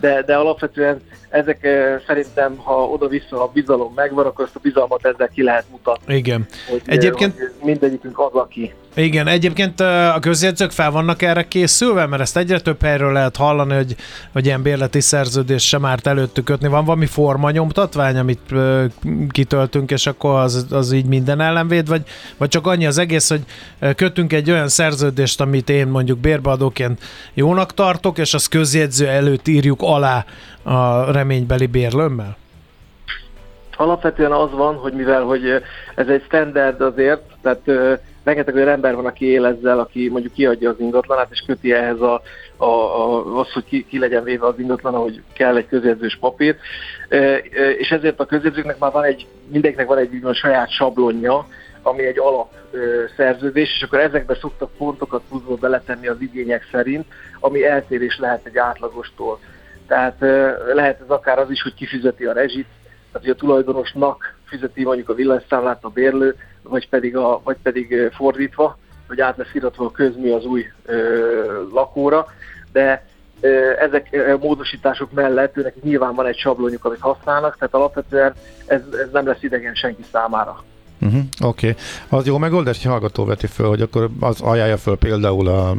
de, 0.00 0.22
de 0.22 0.36
alapvetően 0.36 1.00
ezek 1.28 1.68
szerintem, 2.06 2.56
ha 2.56 2.84
oda-vissza 2.84 3.42
a 3.42 3.50
bizalom 3.52 3.92
megvan, 3.94 4.26
akkor 4.26 4.44
ezt 4.44 4.56
a 4.56 4.60
bizalmat 4.62 5.06
ezzel 5.06 5.28
ki 5.28 5.42
lehet 5.42 5.64
mutatni. 5.70 6.14
Igen. 6.14 6.46
Hogy, 6.70 6.82
Egyébként... 6.84 7.38
Hogy 7.38 7.52
mindegyikünk 7.62 8.18
az, 8.18 8.32
aki. 8.32 8.74
Igen, 8.94 9.26
egyébként 9.26 9.80
a 9.80 10.18
közjegyzők 10.20 10.70
fel 10.70 10.90
vannak 10.90 11.22
erre 11.22 11.48
készülve, 11.48 12.06
mert 12.06 12.22
ezt 12.22 12.36
egyre 12.36 12.60
több 12.60 12.82
helyről 12.82 13.12
lehet 13.12 13.36
hallani, 13.36 13.74
hogy, 13.74 13.96
hogy 14.32 14.46
ilyen 14.46 14.62
bérleti 14.62 15.00
szerződés 15.00 15.66
sem 15.66 15.84
árt 15.84 16.06
előttük 16.06 16.44
kötni. 16.44 16.68
Van 16.68 16.84
valami 16.84 17.06
formanyomtatvány, 17.06 18.16
amit 18.16 18.54
kitöltünk, 19.28 19.90
és 19.90 20.06
akkor 20.06 20.40
az, 20.40 20.66
az 20.70 20.92
így 20.92 21.06
minden 21.06 21.40
ellenvéd, 21.40 21.88
vagy, 21.88 22.02
vagy 22.36 22.48
csak 22.48 22.66
annyi 22.66 22.86
az 22.86 22.98
egész, 22.98 23.28
hogy 23.28 23.42
kötünk 23.96 24.32
egy 24.32 24.50
olyan 24.50 24.68
szerződést, 24.68 25.40
amit 25.40 25.70
én 25.70 25.86
mondjuk 25.86 26.18
bérbeadóként 26.18 27.00
jónak 27.34 27.74
tartok, 27.74 28.18
és 28.18 28.34
az 28.34 28.46
közjegyző 28.46 29.06
előtt 29.06 29.48
írjuk 29.48 29.82
alá 29.90 30.24
a 30.62 31.12
reménybeli 31.12 31.66
bérlőmmel? 31.66 32.36
Alapvetően 33.76 34.32
az 34.32 34.50
van, 34.50 34.74
hogy 34.74 34.92
mivel 34.92 35.22
hogy 35.22 35.62
ez 35.94 36.08
egy 36.08 36.22
standard 36.26 36.80
azért, 36.80 37.22
tehát 37.42 37.60
uh, 37.66 37.98
rengeteg 38.24 38.54
olyan 38.54 38.68
ember 38.68 38.94
van, 38.94 39.06
aki 39.06 39.26
él 39.26 39.46
ezzel, 39.46 39.78
aki 39.78 40.08
mondjuk 40.08 40.32
kiadja 40.32 40.70
az 40.70 40.80
ingatlanát, 40.80 41.28
és 41.30 41.42
köti 41.46 41.72
ehhez 41.72 42.00
a, 42.00 42.22
a, 42.56 42.64
a, 42.64 43.38
az, 43.38 43.52
hogy 43.52 43.64
ki, 43.64 43.86
ki 43.88 43.98
legyen 43.98 44.24
véve 44.24 44.46
az 44.46 44.58
ingatlan, 44.58 44.94
hogy 44.94 45.22
kell 45.32 45.56
egy 45.56 45.66
közjegyzős 45.66 46.16
papír. 46.20 46.56
Uh, 47.10 47.36
és 47.78 47.90
ezért 47.90 48.20
a 48.20 48.26
közjegyzőknek 48.26 48.78
már 48.78 48.92
van 48.92 49.04
egy, 49.04 49.26
mindenkinek 49.48 49.86
van 49.86 49.98
egy 49.98 50.20
a 50.22 50.32
saját 50.32 50.70
sablonja, 50.70 51.46
ami 51.82 52.06
egy 52.06 52.18
alap 52.18 52.52
szerződés, 53.16 53.74
és 53.76 53.82
akkor 53.82 53.98
ezekbe 53.98 54.34
szoktak 54.34 54.70
pontokat 54.76 55.22
pluszba 55.28 55.54
beletenni 55.54 56.06
az 56.06 56.20
igények 56.20 56.68
szerint, 56.72 57.04
ami 57.40 57.64
eltérés 57.64 58.18
lehet 58.18 58.46
egy 58.46 58.58
átlagostól. 58.58 59.38
Tehát 59.90 60.16
lehet 60.74 61.00
ez 61.00 61.08
akár 61.08 61.38
az 61.38 61.50
is, 61.50 61.62
hogy 61.62 61.74
kifizeti 61.74 62.24
a 62.24 62.32
rezsit, 62.32 62.66
tehát 63.12 63.26
hogy 63.26 63.30
a 63.30 63.34
tulajdonosnak 63.34 64.34
fizeti 64.44 64.84
mondjuk 64.84 65.08
a 65.08 65.14
villanyszámlát 65.14 65.84
a 65.84 65.88
bérlő, 65.88 66.36
vagy 66.62 66.88
pedig, 66.88 67.16
a, 67.16 67.40
vagy 67.44 67.56
pedig 67.62 68.10
fordítva, 68.12 68.78
hogy 69.08 69.20
át 69.20 69.36
lesz 69.36 69.54
iratva 69.54 69.84
a 69.84 69.90
közmű 69.90 70.32
az 70.32 70.44
új 70.44 70.66
ö, 70.84 70.96
lakóra, 71.72 72.26
de 72.72 73.04
ö, 73.40 73.70
ezek 73.78 74.08
a 74.34 74.44
módosítások 74.46 75.12
mellett 75.12 75.56
őnek 75.56 75.82
nyilván 75.82 76.14
van 76.14 76.26
egy 76.26 76.38
sablonjuk, 76.38 76.84
amit 76.84 77.00
használnak, 77.00 77.56
tehát 77.58 77.74
alapvetően 77.74 78.32
ez, 78.66 78.80
ez 78.92 79.08
nem 79.12 79.26
lesz 79.26 79.42
idegen 79.42 79.74
senki 79.74 80.04
számára. 80.12 80.64
Uh-huh, 81.00 81.22
Oké. 81.44 81.68
Okay. 81.68 81.82
Az 82.18 82.26
jó 82.26 82.38
megoldás, 82.38 82.82
hogy 82.82 82.90
hallgató 82.90 83.24
veti 83.24 83.46
föl, 83.46 83.68
hogy 83.68 83.82
akkor 83.82 84.08
az 84.20 84.40
ajánlja 84.40 84.76
föl 84.76 84.96
például 84.96 85.48
a 85.48 85.74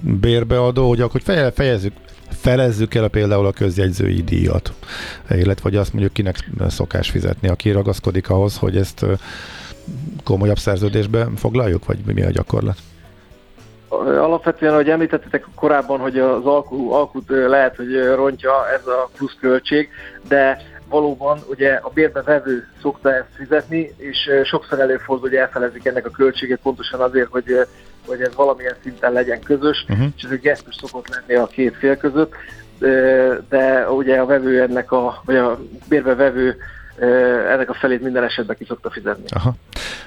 bérbeadó, 0.00 0.88
hogy 0.88 1.00
akkor 1.00 1.20
fejezzük, 1.54 1.92
felezzük 2.40 2.94
el 2.94 3.08
például 3.08 3.46
a 3.46 3.52
közjegyzői 3.52 4.22
díjat, 4.22 4.72
illetve 5.30 5.62
hogy 5.62 5.76
azt 5.76 5.92
mondjuk 5.92 6.12
kinek 6.12 6.36
szokás 6.68 7.10
fizetni, 7.10 7.48
aki 7.48 7.70
ragaszkodik 7.70 8.30
ahhoz, 8.30 8.56
hogy 8.56 8.76
ezt 8.76 9.06
komolyabb 10.24 10.58
szerződésbe 10.58 11.28
foglaljuk, 11.36 11.84
vagy 11.84 11.98
mi 12.14 12.22
a 12.22 12.30
gyakorlat? 12.30 12.76
Alapvetően, 13.88 14.72
ahogy 14.72 14.90
említettetek 14.90 15.46
korábban, 15.54 16.00
hogy 16.00 16.18
az 16.18 16.44
alkú, 16.44 16.92
alkut 16.92 17.28
lehet, 17.28 17.76
hogy 17.76 18.04
rontja 18.14 18.52
ez 18.70 18.86
a 18.86 19.10
plusz 19.16 19.36
költség, 19.40 19.88
de 20.28 20.58
valóban 20.88 21.38
ugye 21.48 21.74
a 21.82 21.88
bérbe 21.88 22.22
vevő 22.22 22.68
szokta 22.82 23.14
ezt 23.14 23.34
fizetni, 23.36 23.94
és 23.96 24.30
sokszor 24.44 24.80
előfordul, 24.80 25.28
hogy 25.28 25.38
elfelezik 25.38 25.86
ennek 25.86 26.06
a 26.06 26.10
költségét 26.10 26.58
pontosan 26.62 27.00
azért, 27.00 27.28
hogy, 27.30 27.66
hogy 28.06 28.20
ez 28.20 28.34
valamilyen 28.34 28.74
szinten 28.82 29.12
legyen 29.12 29.40
közös, 29.40 29.84
uh-huh. 29.88 30.06
és 30.16 30.22
ez 30.22 30.30
egy 30.30 30.40
gesztus 30.40 30.74
szokott 30.74 31.08
lenni 31.08 31.40
a 31.40 31.46
két 31.46 31.76
fél 31.76 31.96
között, 31.96 32.32
de, 32.78 33.38
de 33.48 33.90
ugye 33.90 34.16
a 34.16 34.26
vevő 34.26 34.62
ennek 34.62 34.92
a, 34.92 35.22
vagy 35.24 35.36
a 35.36 35.58
bérbe 35.88 36.14
vevő 36.14 36.56
ennek 37.50 37.70
a 37.70 37.74
felét 37.74 38.02
minden 38.02 38.24
esetben 38.24 38.56
ki 38.56 38.64
szokta 38.68 38.90
fizetni. 38.90 39.24
Aha. 39.28 39.54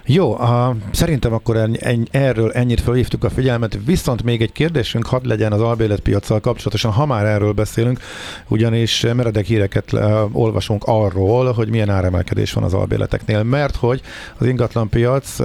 Jó, 0.06 0.40
a, 0.40 0.76
szerintem 0.92 1.34
akkor 1.34 1.58
en, 1.58 1.76
en, 1.80 2.08
erről 2.12 2.52
ennyit 2.52 2.82
felhívtuk 2.82 3.24
a 3.24 3.30
figyelmet, 3.30 3.78
viszont 3.86 4.24
még 4.24 4.42
egy 4.42 4.52
kérdésünk 4.52 5.06
hadd 5.06 5.28
legyen 5.28 5.52
az 5.52 5.62
albéletpiacsal 5.62 6.40
kapcsolatosan, 6.40 6.92
ha 6.92 7.06
már 7.06 7.26
erről 7.26 7.52
beszélünk, 7.52 8.00
ugyanis 8.48 9.06
meredek 9.16 9.46
híreket 9.46 9.92
le, 9.92 10.26
olvasunk 10.32 10.84
arról, 10.86 11.52
hogy 11.52 11.70
milyen 11.70 11.90
áremelkedés 11.90 12.54
van 12.54 12.64
az 12.64 12.74
albéleteknél, 12.74 13.44
mert 13.44 13.76
hogy 13.76 14.02
az 14.38 14.46
ingatlanpiac 14.46 15.40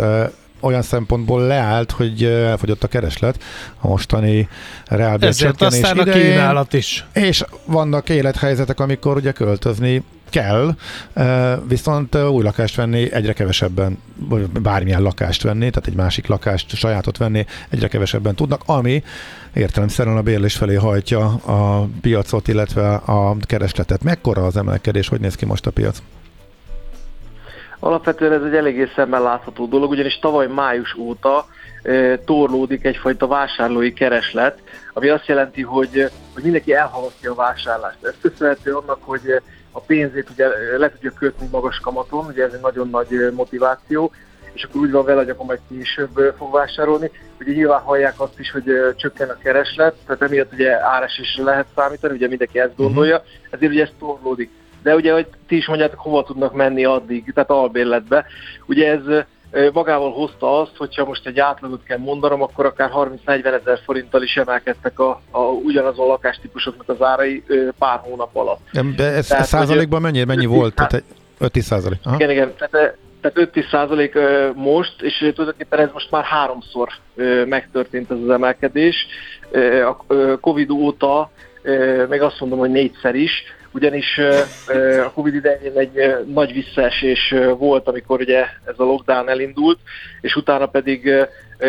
olyan 0.64 0.82
szempontból 0.82 1.46
leállt, 1.46 1.90
hogy 1.90 2.24
elfogyott 2.24 2.84
a 2.84 2.88
kereslet 2.88 3.42
a 3.80 3.88
mostani 3.88 4.48
reálbér 4.86 5.28
Ezért 5.28 5.62
aztán 5.62 5.98
idején, 5.98 6.30
a 6.30 6.34
kínálat 6.34 6.72
is. 6.72 7.06
És 7.12 7.44
vannak 7.64 8.08
élethelyzetek, 8.08 8.80
amikor 8.80 9.16
ugye 9.16 9.32
költözni 9.32 10.02
kell, 10.30 10.74
viszont 11.68 12.16
új 12.16 12.42
lakást 12.42 12.74
venni 12.74 13.12
egyre 13.12 13.32
kevesebben, 13.32 13.98
bármilyen 14.62 15.02
lakást 15.02 15.42
venni, 15.42 15.70
tehát 15.70 15.86
egy 15.88 15.94
másik 15.94 16.26
lakást, 16.26 16.76
sajátot 16.76 17.16
venni 17.16 17.46
egyre 17.68 17.88
kevesebben 17.88 18.34
tudnak, 18.34 18.62
ami 18.66 19.02
értelemszerűen 19.52 20.16
a 20.16 20.22
bérlés 20.22 20.54
felé 20.54 20.74
hajtja 20.74 21.26
a 21.34 21.88
piacot, 22.00 22.48
illetve 22.48 22.94
a 22.94 23.36
keresletet. 23.40 24.02
Mekkora 24.02 24.46
az 24.46 24.56
emelkedés, 24.56 25.08
hogy 25.08 25.20
néz 25.20 25.34
ki 25.34 25.44
most 25.44 25.66
a 25.66 25.70
piac? 25.70 26.02
Alapvetően 27.84 28.32
ez 28.32 28.42
egy 28.42 28.54
eléggé 28.54 28.88
szemmel 28.94 29.22
látható 29.22 29.66
dolog, 29.66 29.90
ugyanis 29.90 30.18
tavaly 30.18 30.46
május 30.46 30.96
óta 30.96 31.46
e, 31.82 32.18
torlódik 32.18 32.84
egyfajta 32.84 33.26
vásárlói 33.26 33.92
kereslet, 33.92 34.58
ami 34.92 35.08
azt 35.08 35.26
jelenti, 35.26 35.62
hogy, 35.62 36.10
hogy 36.34 36.42
mindenki 36.42 36.74
elhalasztja 36.74 37.30
a 37.30 37.34
vásárlást. 37.34 38.04
Ez 38.04 38.14
köszönhető 38.20 38.74
annak, 38.74 38.98
hogy 39.00 39.42
a 39.72 39.80
pénzét 39.80 40.30
ugye 40.30 40.46
le 40.76 40.90
tudja 40.90 41.12
kötni 41.18 41.48
magas 41.50 41.78
kamaton, 41.78 42.26
ugye 42.26 42.44
ez 42.44 42.52
egy 42.52 42.60
nagyon 42.60 42.88
nagy 42.88 43.32
motiváció, 43.32 44.12
és 44.52 44.62
akkor 44.62 44.80
úgy 44.80 44.90
van 44.90 45.04
vele, 45.04 45.18
hogy 45.18 45.30
akkor 45.30 45.46
majd 45.46 45.60
később 45.68 46.34
fog 46.38 46.52
vásárolni. 46.52 47.10
Ugye 47.40 47.52
nyilván 47.52 47.80
hallják 47.80 48.20
azt 48.20 48.38
is, 48.38 48.50
hogy 48.50 48.94
csökken 48.96 49.28
a 49.28 49.38
kereslet, 49.38 49.94
tehát 50.06 50.22
emiatt 50.22 50.52
ugye 50.52 50.76
is 51.20 51.36
lehet 51.36 51.66
számítani, 51.74 52.14
ugye 52.14 52.28
mindenki 52.28 52.58
ezt 52.58 52.76
gondolja, 52.76 53.16
uh-huh. 53.16 53.32
ezért 53.50 53.72
ugye 53.72 53.82
ez 53.82 53.92
torlódik. 53.98 54.50
De 54.84 54.94
ugye, 54.94 55.12
hogy 55.12 55.26
ti 55.48 55.56
is 55.56 55.66
mondjátok, 55.66 55.98
hova 55.98 56.22
tudnak 56.22 56.54
menni 56.54 56.84
addig, 56.84 57.32
tehát 57.34 57.50
albérletbe. 57.50 58.24
Ugye 58.66 58.90
ez 58.90 59.24
magával 59.72 60.12
hozta 60.12 60.60
azt, 60.60 60.76
hogyha 60.76 61.04
most 61.04 61.26
egy 61.26 61.38
átlagot 61.38 61.82
kell 61.82 61.98
mondanom, 61.98 62.42
akkor 62.42 62.66
akár 62.66 62.90
30-40 63.26 63.44
ezer 63.44 63.80
forinttal 63.84 64.22
is 64.22 64.36
emelkedtek 64.36 64.98
a, 64.98 65.20
a 65.30 65.38
ugyanazon 65.40 66.06
lakástípusoknak 66.06 66.88
az 66.88 67.02
árai 67.02 67.44
pár 67.78 67.98
hónap 67.98 68.36
alatt. 68.36 68.60
De 68.96 69.04
ez 69.04 69.26
tehát, 69.26 69.44
százalékban 69.44 70.00
mennyi, 70.00 70.24
mennyi 70.24 70.46
volt? 70.46 70.74
Tehát 70.74 71.02
5 71.38 71.60
százalék? 71.60 71.98
Igen, 72.14 72.30
igen. 72.30 72.52
Tehát, 72.56 72.96
tehát 73.20 73.50
5-10 73.54 73.70
százalék 73.70 74.18
most, 74.54 75.02
és 75.02 75.18
tulajdonképpen 75.18 75.78
ez 75.78 75.88
most 75.92 76.10
már 76.10 76.24
háromszor 76.24 76.88
megtörtént 77.46 78.10
ez 78.10 78.18
az 78.22 78.30
emelkedés. 78.30 79.06
A 79.86 79.96
Covid 80.40 80.70
óta 80.70 81.30
még 82.08 82.20
azt 82.20 82.40
mondom, 82.40 82.58
hogy 82.58 82.70
négyszer 82.70 83.14
is, 83.14 83.32
ugyanis 83.74 84.18
a 85.04 85.12
Covid 85.14 85.34
idején 85.34 85.76
egy 85.76 86.24
nagy 86.26 86.52
visszaesés 86.52 87.34
volt, 87.58 87.88
amikor 87.88 88.20
ugye 88.20 88.44
ez 88.64 88.74
a 88.76 88.84
lockdown 88.84 89.28
elindult, 89.28 89.78
és 90.20 90.36
utána 90.36 90.66
pedig, 90.66 91.12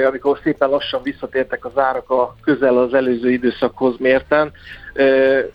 amikor 0.08 0.40
szépen 0.44 0.70
lassan 0.70 1.02
visszatértek 1.04 1.66
az 1.66 1.78
árak 1.78 2.10
a 2.10 2.36
közel 2.44 2.78
az 2.78 2.94
előző 2.94 3.32
időszakhoz 3.32 3.96
mérten, 3.98 4.52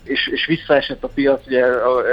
és, 0.04 0.28
és 0.28 0.46
visszaesett 0.46 1.04
a 1.04 1.08
piac 1.08 1.46
ugye 1.46 1.64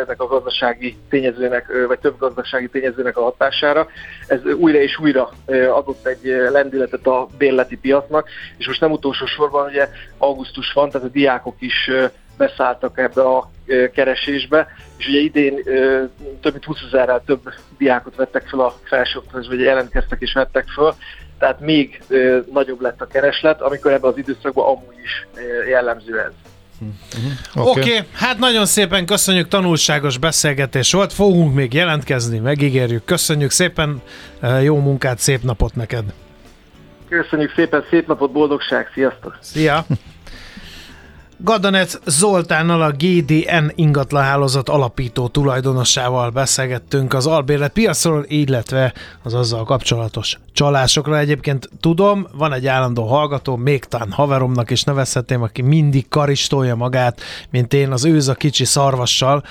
ennek 0.04 0.22
a 0.22 0.28
gazdasági 0.28 0.98
tényezőnek, 1.10 1.86
vagy 1.88 2.00
több 2.00 2.18
gazdasági 2.18 2.70
tényezőnek 2.70 3.18
a 3.18 3.24
hatására. 3.24 3.88
Ez 4.28 4.46
újra 4.46 4.78
és 4.78 5.00
újra 5.00 5.32
adott 5.74 6.08
egy 6.08 6.26
lendületet 6.52 7.08
a 7.08 7.28
bérleti 7.38 7.78
piacnak, 7.78 8.30
és 8.58 8.68
most 8.68 8.82
nem 8.82 8.92
utolsó 8.92 9.26
sorban 9.26 9.66
ugye 9.66 9.90
augusztus 10.18 10.74
van, 10.74 10.90
tehát 10.90 11.08
a 11.08 11.12
diákok 11.12 11.56
is 11.60 11.92
beszálltak 12.38 12.98
ebbe 13.00 13.22
a 13.22 13.52
keresésbe, 13.94 14.68
és 14.98 15.08
ugye 15.08 15.20
idén 15.20 15.64
több 16.42 16.52
mint 16.52 16.66
20 16.66 16.78
ezerrel 16.88 17.22
több 17.26 17.54
diákot 17.78 18.16
vettek 18.16 18.48
fel 18.48 18.60
a 18.60 18.76
felsőoktatásba, 18.84 19.50
vagy 19.50 19.60
jelentkeztek 19.60 20.22
és 20.22 20.34
vettek 20.34 20.68
fel, 20.68 20.96
tehát 21.40 21.60
még 21.60 22.02
nagyobb 22.54 22.82
lett 22.82 23.02
a 23.02 23.08
kereslet, 23.08 23.62
amikor 23.62 23.92
ebben 23.92 24.12
az 24.12 24.18
időszakban 24.18 24.66
amúgy 24.66 25.00
is 25.04 25.28
jellemző 25.70 26.20
ez. 26.20 26.32
Uh-huh. 26.80 27.68
Oké, 27.68 27.80
okay. 27.80 27.92
okay, 27.92 28.08
hát 28.14 28.38
nagyon 28.38 28.66
szépen 28.66 29.06
köszönjük, 29.06 29.48
tanulságos 29.48 30.18
beszélgetés 30.18 30.92
volt, 30.92 31.14
fogunk 31.14 31.54
még 31.54 31.74
jelentkezni, 31.74 32.40
megígérjük. 32.40 33.06
Köszönjük 33.06 33.52
szépen, 33.52 34.02
jó 34.62 34.80
munkát, 34.80 35.20
szép 35.20 35.44
napot 35.44 35.76
neked! 35.76 36.04
Köszönjük 37.10 37.54
szépen, 37.56 37.84
szép 37.90 38.08
napot, 38.08 38.32
boldogság, 38.32 38.92
sziasztok! 38.94 39.38
Szia! 39.42 39.86
Gadanec 41.40 42.00
Zoltánnal 42.06 42.82
a 42.82 42.92
GDN 42.92 43.72
ingatlanhálózat 43.76 44.70
alapító 44.70 45.28
tulajdonosával 45.28 46.30
beszélgettünk 46.30 47.14
az 47.14 47.28
albérlet 47.28 47.72
piacról, 47.72 48.26
illetve 48.28 48.94
az 49.24 49.34
azzal 49.34 49.64
kapcsolatos 49.64 50.38
csalásokra. 50.58 51.18
Egyébként 51.18 51.70
tudom, 51.80 52.28
van 52.34 52.54
egy 52.54 52.68
állandó 52.68 53.04
hallgató, 53.04 53.56
még 53.56 53.84
talán 53.84 54.12
haveromnak 54.12 54.70
is 54.70 54.84
nevezhetném, 54.84 55.42
aki 55.42 55.62
mindig 55.62 56.08
karistolja 56.10 56.76
magát, 56.76 57.22
mint 57.50 57.74
én 57.74 57.92
az 57.92 58.06
őz 58.06 58.28
a 58.28 58.34
kicsi 58.34 58.66
szarvassal, 58.66 59.44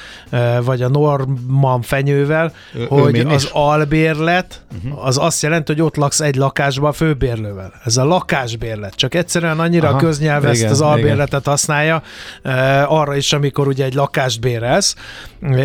vagy 0.63 0.83
a 0.83 0.89
Norman 0.89 1.83
fenyővel, 1.83 2.53
ő, 2.75 2.87
hogy 2.89 3.19
ő 3.19 3.27
az 3.27 3.45
is? 3.45 3.51
albérlet 3.53 4.65
uh-huh. 4.85 5.07
az 5.07 5.19
azt 5.19 5.43
jelenti, 5.43 5.73
hogy 5.73 5.83
ott 5.83 5.97
laksz 5.97 6.21
egy 6.21 6.37
lakásban 6.37 6.89
a 6.89 6.93
főbérlővel. 6.93 7.73
Ez 7.85 7.97
a 7.97 8.05
lakásbérlet. 8.05 8.95
Csak 8.95 9.15
egyszerűen 9.15 9.61
annyira 9.61 9.89
Aha, 9.89 9.97
a 9.97 10.01
köznyelv 10.01 10.45
ezt 10.45 10.65
az 10.65 10.81
albérletet 10.81 11.41
igen. 11.41 11.53
használja, 11.53 12.03
arra 12.87 13.17
is, 13.17 13.33
amikor 13.33 13.67
ugye 13.67 13.85
egy 13.85 13.95
lakást 13.95 14.41
bérelsz, 14.41 14.95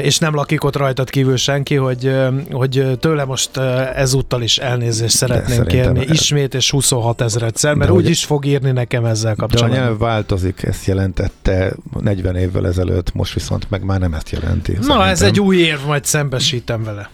és 0.01 0.17
nem 0.17 0.35
lakik 0.35 0.63
ott 0.63 0.75
rajtad 0.75 1.09
kívül 1.09 1.37
senki, 1.37 1.75
hogy, 1.75 2.15
hogy 2.51 2.97
tőle 2.99 3.25
most 3.25 3.57
ezúttal 3.95 4.41
is 4.41 4.57
elnézést 4.57 5.15
szeretném 5.31 5.65
kérni 5.65 6.05
ismét, 6.09 6.53
és 6.53 6.71
26 6.71 7.21
ezeredszer, 7.21 7.73
mert 7.73 7.91
úgy 7.91 8.09
is 8.09 8.25
fog 8.25 8.45
írni 8.45 8.71
nekem 8.71 9.05
ezzel 9.05 9.35
kapcsolatban. 9.35 9.75
De 9.75 9.81
a 9.81 9.85
nyelv 9.85 9.99
változik, 9.99 10.63
ezt 10.63 10.85
jelentette 10.85 11.73
40 11.99 12.35
évvel 12.35 12.67
ezelőtt, 12.67 13.13
most 13.13 13.33
viszont 13.33 13.69
meg 13.69 13.83
már 13.83 13.99
nem 13.99 14.13
ezt 14.13 14.29
jelenti. 14.29 14.71
Na, 14.71 14.81
szerintem. 14.81 15.09
ez 15.09 15.21
egy 15.21 15.39
új 15.39 15.57
érv, 15.57 15.85
majd 15.85 16.05
szembesítem 16.05 16.83
vele. 16.83 17.09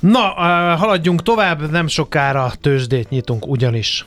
Na, 0.00 0.20
haladjunk 0.76 1.22
tovább, 1.22 1.70
nem 1.70 1.86
sokára 1.86 2.52
tőzsdét 2.60 3.08
nyitunk 3.08 3.46
ugyanis. 3.46 4.06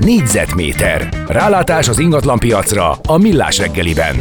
Négyzetméter. 0.00 1.08
Rálátás 1.26 1.88
az 1.88 1.98
ingatlanpiacra 1.98 2.90
a 2.90 3.16
Millás 3.16 3.58
reggeliben. 3.58 4.16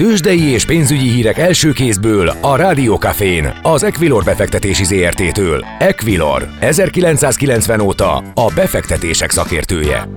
Tőzsdei 0.00 0.42
és 0.42 0.64
pénzügyi 0.64 1.08
hírek 1.08 1.38
első 1.38 1.72
kézből 1.72 2.28
a 2.28 2.56
Rádiókafén, 2.56 3.58
az 3.62 3.82
Equilor 3.82 4.24
befektetési 4.24 4.84
ZRT-től. 4.84 5.64
Equilor, 5.78 6.48
1990 6.60 7.80
óta 7.80 8.16
a 8.16 8.52
befektetések 8.54 9.30
szakértője. 9.30 10.08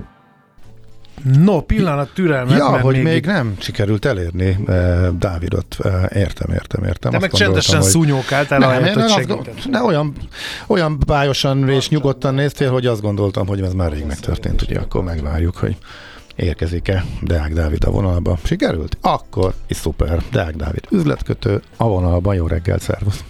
No, 1.38 1.60
pillanat 1.60 2.10
türelmet. 2.14 2.58
Ja, 2.58 2.80
hogy 2.80 2.94
még... 2.94 3.04
még 3.04 3.26
nem 3.26 3.54
sikerült 3.58 4.04
elérni 4.04 4.58
eh, 4.66 5.08
Dávidot. 5.18 5.76
Eh, 5.82 5.92
értem, 6.14 6.50
értem, 6.52 6.84
értem. 6.84 7.10
De 7.10 7.18
meg 7.18 7.30
csendesen 7.30 7.80
hogy... 7.80 7.88
szúnyókáltál, 7.88 8.58
nem, 8.58 8.68
ahelyett, 8.68 8.94
hogy 8.94 9.10
segíted. 9.10 9.54
Ne, 9.70 9.82
olyan, 9.82 10.12
olyan 10.66 10.98
bájosan 11.06 11.68
és 11.68 11.88
nyugodtan 11.88 12.34
néztél, 12.34 12.70
hogy 12.70 12.86
azt 12.86 13.00
gondoltam, 13.00 13.46
hogy 13.46 13.60
ez 13.60 13.72
már 13.72 13.92
rég 13.92 14.04
megtörtént, 14.04 14.62
ugye 14.62 14.78
akkor 14.78 15.02
megvárjuk, 15.02 15.56
hogy 15.56 15.76
érkezik-e 16.36 17.04
Deák 17.22 17.52
Dávid 17.52 17.84
a 17.84 17.90
vonalba. 17.90 18.36
Sikerült? 18.44 18.96
Akkor 19.00 19.52
is 19.68 19.76
szuper. 19.76 20.18
Deák 20.32 20.56
Dávid 20.56 20.84
üzletkötő 20.90 21.62
a 21.76 21.88
vonalban. 21.88 22.34
Jó 22.34 22.46
reggelt, 22.46 22.80
szervusz! 22.80 23.24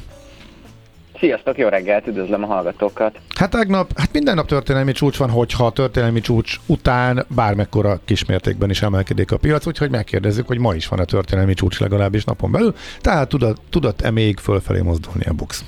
Sziasztok, 1.18 1.58
jó 1.58 1.68
reggelt, 1.68 2.06
üdvözlöm 2.06 2.42
a 2.42 2.46
hallgatókat! 2.46 3.18
Hát 3.34 3.50
tegnap, 3.50 3.98
hát 3.98 4.12
minden 4.12 4.34
nap 4.34 4.46
történelmi 4.46 4.92
csúcs 4.92 5.16
van, 5.16 5.30
hogyha 5.30 5.66
a 5.66 5.70
történelmi 5.70 6.20
csúcs 6.20 6.56
után 6.66 7.26
bármekkora 7.34 8.00
kismértékben 8.04 8.70
is 8.70 8.82
emelkedik 8.82 9.32
a 9.32 9.36
piac, 9.36 9.66
úgyhogy 9.66 9.90
megkérdezzük, 9.90 10.46
hogy 10.46 10.58
ma 10.58 10.74
is 10.74 10.88
van 10.88 10.98
a 10.98 11.04
történelmi 11.04 11.54
csúcs 11.54 11.80
legalábbis 11.80 12.24
napon 12.24 12.50
belül, 12.50 12.74
tehát 13.00 13.28
tudott, 13.28 13.60
tudott-e 13.70 14.10
még 14.10 14.38
fölfelé 14.38 14.80
mozdulni 14.80 15.24
a 15.24 15.32
BUX? 15.32 15.64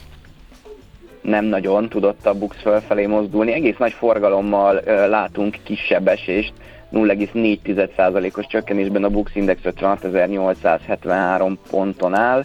nem 1.26 1.44
nagyon 1.44 1.88
tudott 1.88 2.26
a 2.26 2.34
BUX 2.34 2.56
fölfelé 2.60 3.06
mozdulni. 3.06 3.52
Egész 3.52 3.76
nagy 3.78 3.92
forgalommal 3.92 4.82
ö, 4.84 5.08
látunk 5.08 5.56
kisebb 5.62 6.08
esést, 6.08 6.52
0,4%-os 6.92 8.46
csökkenésben 8.46 9.04
a 9.04 9.08
Bux 9.08 9.34
Index 9.34 9.60
56.873 9.64 11.56
ponton 11.70 12.14
áll, 12.14 12.44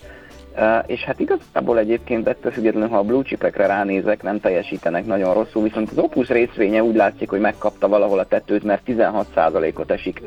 és 0.86 1.04
hát 1.04 1.20
igazából 1.20 1.78
egyébként 1.78 2.28
ettől 2.28 2.52
függetlenül, 2.52 2.90
ha 2.90 2.98
a 2.98 3.04
blue 3.04 3.24
chipekre 3.24 3.66
ránézek, 3.66 4.24
nem 4.24 4.40
teljesítenek 4.40 5.06
nagyon 5.06 5.34
rosszul, 5.34 5.64
viszont 5.64 5.92
az 5.92 5.98
Opus 5.98 6.28
részvénye 6.28 6.84
úgy 6.84 6.96
látszik, 6.96 7.30
hogy 7.30 7.40
megkapta 7.40 7.88
valahol 7.88 8.20
a 8.20 8.26
tetőt, 8.26 8.64
mert 8.64 8.82
16%-ot 8.88 9.92
esik 9.92 10.22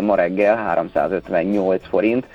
ma 0.00 0.14
reggel, 0.14 0.56
358 0.56 1.86
forint, 1.88 2.26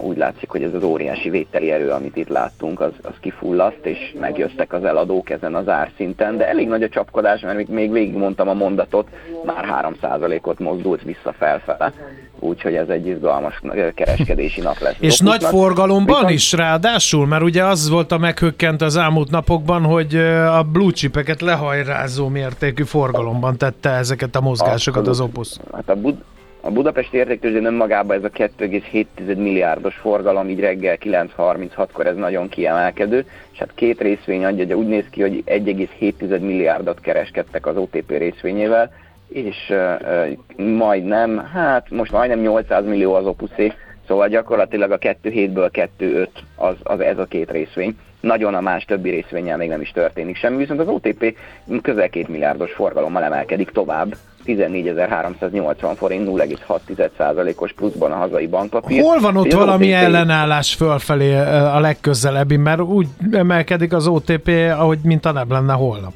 úgy 0.00 0.16
látszik, 0.16 0.48
hogy 0.48 0.62
ez 0.62 0.74
az 0.74 0.82
óriási 0.82 1.30
vételi 1.30 1.70
erő, 1.70 1.90
amit 1.90 2.16
itt 2.16 2.28
láttunk, 2.28 2.80
az, 2.80 2.92
az 3.02 3.12
kifullaszt, 3.20 3.80
és 3.82 4.14
megjöztek 4.20 4.72
az 4.72 4.84
eladók 4.84 5.30
ezen 5.30 5.54
az 5.54 5.68
árszinten, 5.68 6.36
de 6.36 6.48
elég 6.48 6.68
nagy 6.68 6.82
a 6.82 6.88
csapkodás, 6.88 7.40
mert 7.40 7.56
még, 7.56 7.68
még 7.68 7.92
végigmondtam 7.92 8.48
a 8.48 8.54
mondatot, 8.54 9.08
már 9.44 9.92
3%-ot 10.00 10.58
mozdult 10.58 11.02
vissza 11.02 11.34
felfele. 11.38 11.92
úgyhogy 12.38 12.74
ez 12.74 12.88
egy 12.88 13.06
izgalmas 13.06 13.62
kereskedési 13.94 14.60
nap 14.60 14.78
lesz. 14.78 14.96
És 14.98 15.18
nagy 15.18 15.44
forgalomban 15.44 16.14
Viszont... 16.14 16.30
is 16.30 16.52
ráadásul, 16.52 17.26
mert 17.26 17.42
ugye 17.42 17.64
az 17.64 17.88
volt 17.88 18.12
a 18.12 18.18
meghökkent 18.18 18.82
az 18.82 18.96
elmúlt 18.96 19.30
napokban, 19.30 19.82
hogy 19.82 20.16
a 20.56 20.62
blue 20.62 20.92
chipeket 20.92 21.40
lehajrázó 21.40 22.28
mértékű 22.28 22.82
forgalomban 22.82 23.56
tette 23.56 23.90
ezeket 23.90 24.36
a 24.36 24.40
mozgásokat 24.40 25.06
az 25.06 25.20
Opus. 25.20 25.56
Hát 25.72 25.88
a, 25.88 25.94
Bud- 25.94 26.22
a 26.60 26.70
Budapesti 26.70 27.16
értéktőzsdén 27.16 27.64
önmagában 27.64 28.16
ez 28.16 28.24
a 28.24 28.30
2,7 28.30 29.06
milliárdos 29.36 29.94
forgalom, 29.94 30.48
így 30.48 30.60
reggel 30.60 30.96
9.36-kor 31.00 32.06
ez 32.06 32.16
nagyon 32.16 32.48
kiemelkedő, 32.48 33.26
és 33.52 33.58
hát 33.58 33.70
két 33.74 34.00
részvény 34.00 34.44
adja, 34.44 34.64
hogy 34.64 34.74
úgy 34.74 34.86
néz 34.86 35.04
ki, 35.10 35.20
hogy 35.20 35.42
1,7 35.46 36.40
milliárdot 36.40 37.00
kereskedtek 37.00 37.66
az 37.66 37.76
OTP 37.76 38.10
részvényével, 38.10 38.92
és 39.28 39.56
uh, 39.70 40.66
majdnem, 40.66 41.38
hát 41.52 41.90
most 41.90 42.12
majdnem 42.12 42.40
800 42.40 42.84
millió 42.84 43.14
az 43.14 43.26
opuszé, 43.26 43.72
szóval 44.06 44.28
gyakorlatilag 44.28 44.90
a 44.90 44.98
2 44.98 45.30
hétből 45.30 45.70
2 45.70 46.28
az, 46.56 46.74
az 46.82 47.00
ez 47.00 47.18
a 47.18 47.24
két 47.24 47.50
részvény. 47.50 47.96
Nagyon 48.20 48.54
a 48.54 48.60
más 48.60 48.84
többi 48.84 49.10
részvényel 49.10 49.56
még 49.56 49.68
nem 49.68 49.80
is 49.80 49.90
történik 49.90 50.36
semmi, 50.36 50.56
viszont 50.56 50.80
az 50.80 50.88
OTP 50.88 51.36
közel 51.82 52.08
2 52.08 52.26
milliárdos 52.28 52.72
forgalommal 52.72 53.22
emelkedik 53.22 53.70
tovább, 53.70 54.16
14.380 54.48 55.92
forint, 55.96 56.28
0,6%-os 56.28 57.72
pluszban 57.72 58.12
a 58.12 58.16
hazai 58.16 58.46
bankpapír. 58.46 59.02
Hol 59.02 59.20
van 59.20 59.36
ott 59.36 59.52
valami 59.52 59.86
OTP... 59.86 60.02
ellenállás 60.02 60.74
fölfelé 60.74 61.36
a 61.48 61.80
legközelebbi, 61.80 62.56
mert 62.56 62.80
úgy 62.80 63.06
emelkedik 63.32 63.92
az 63.92 64.06
OTP, 64.06 64.48
ahogy 64.78 64.98
mint 65.02 65.26
a 65.26 65.32
nem 65.32 65.50
lenne 65.50 65.72
holnap? 65.72 66.12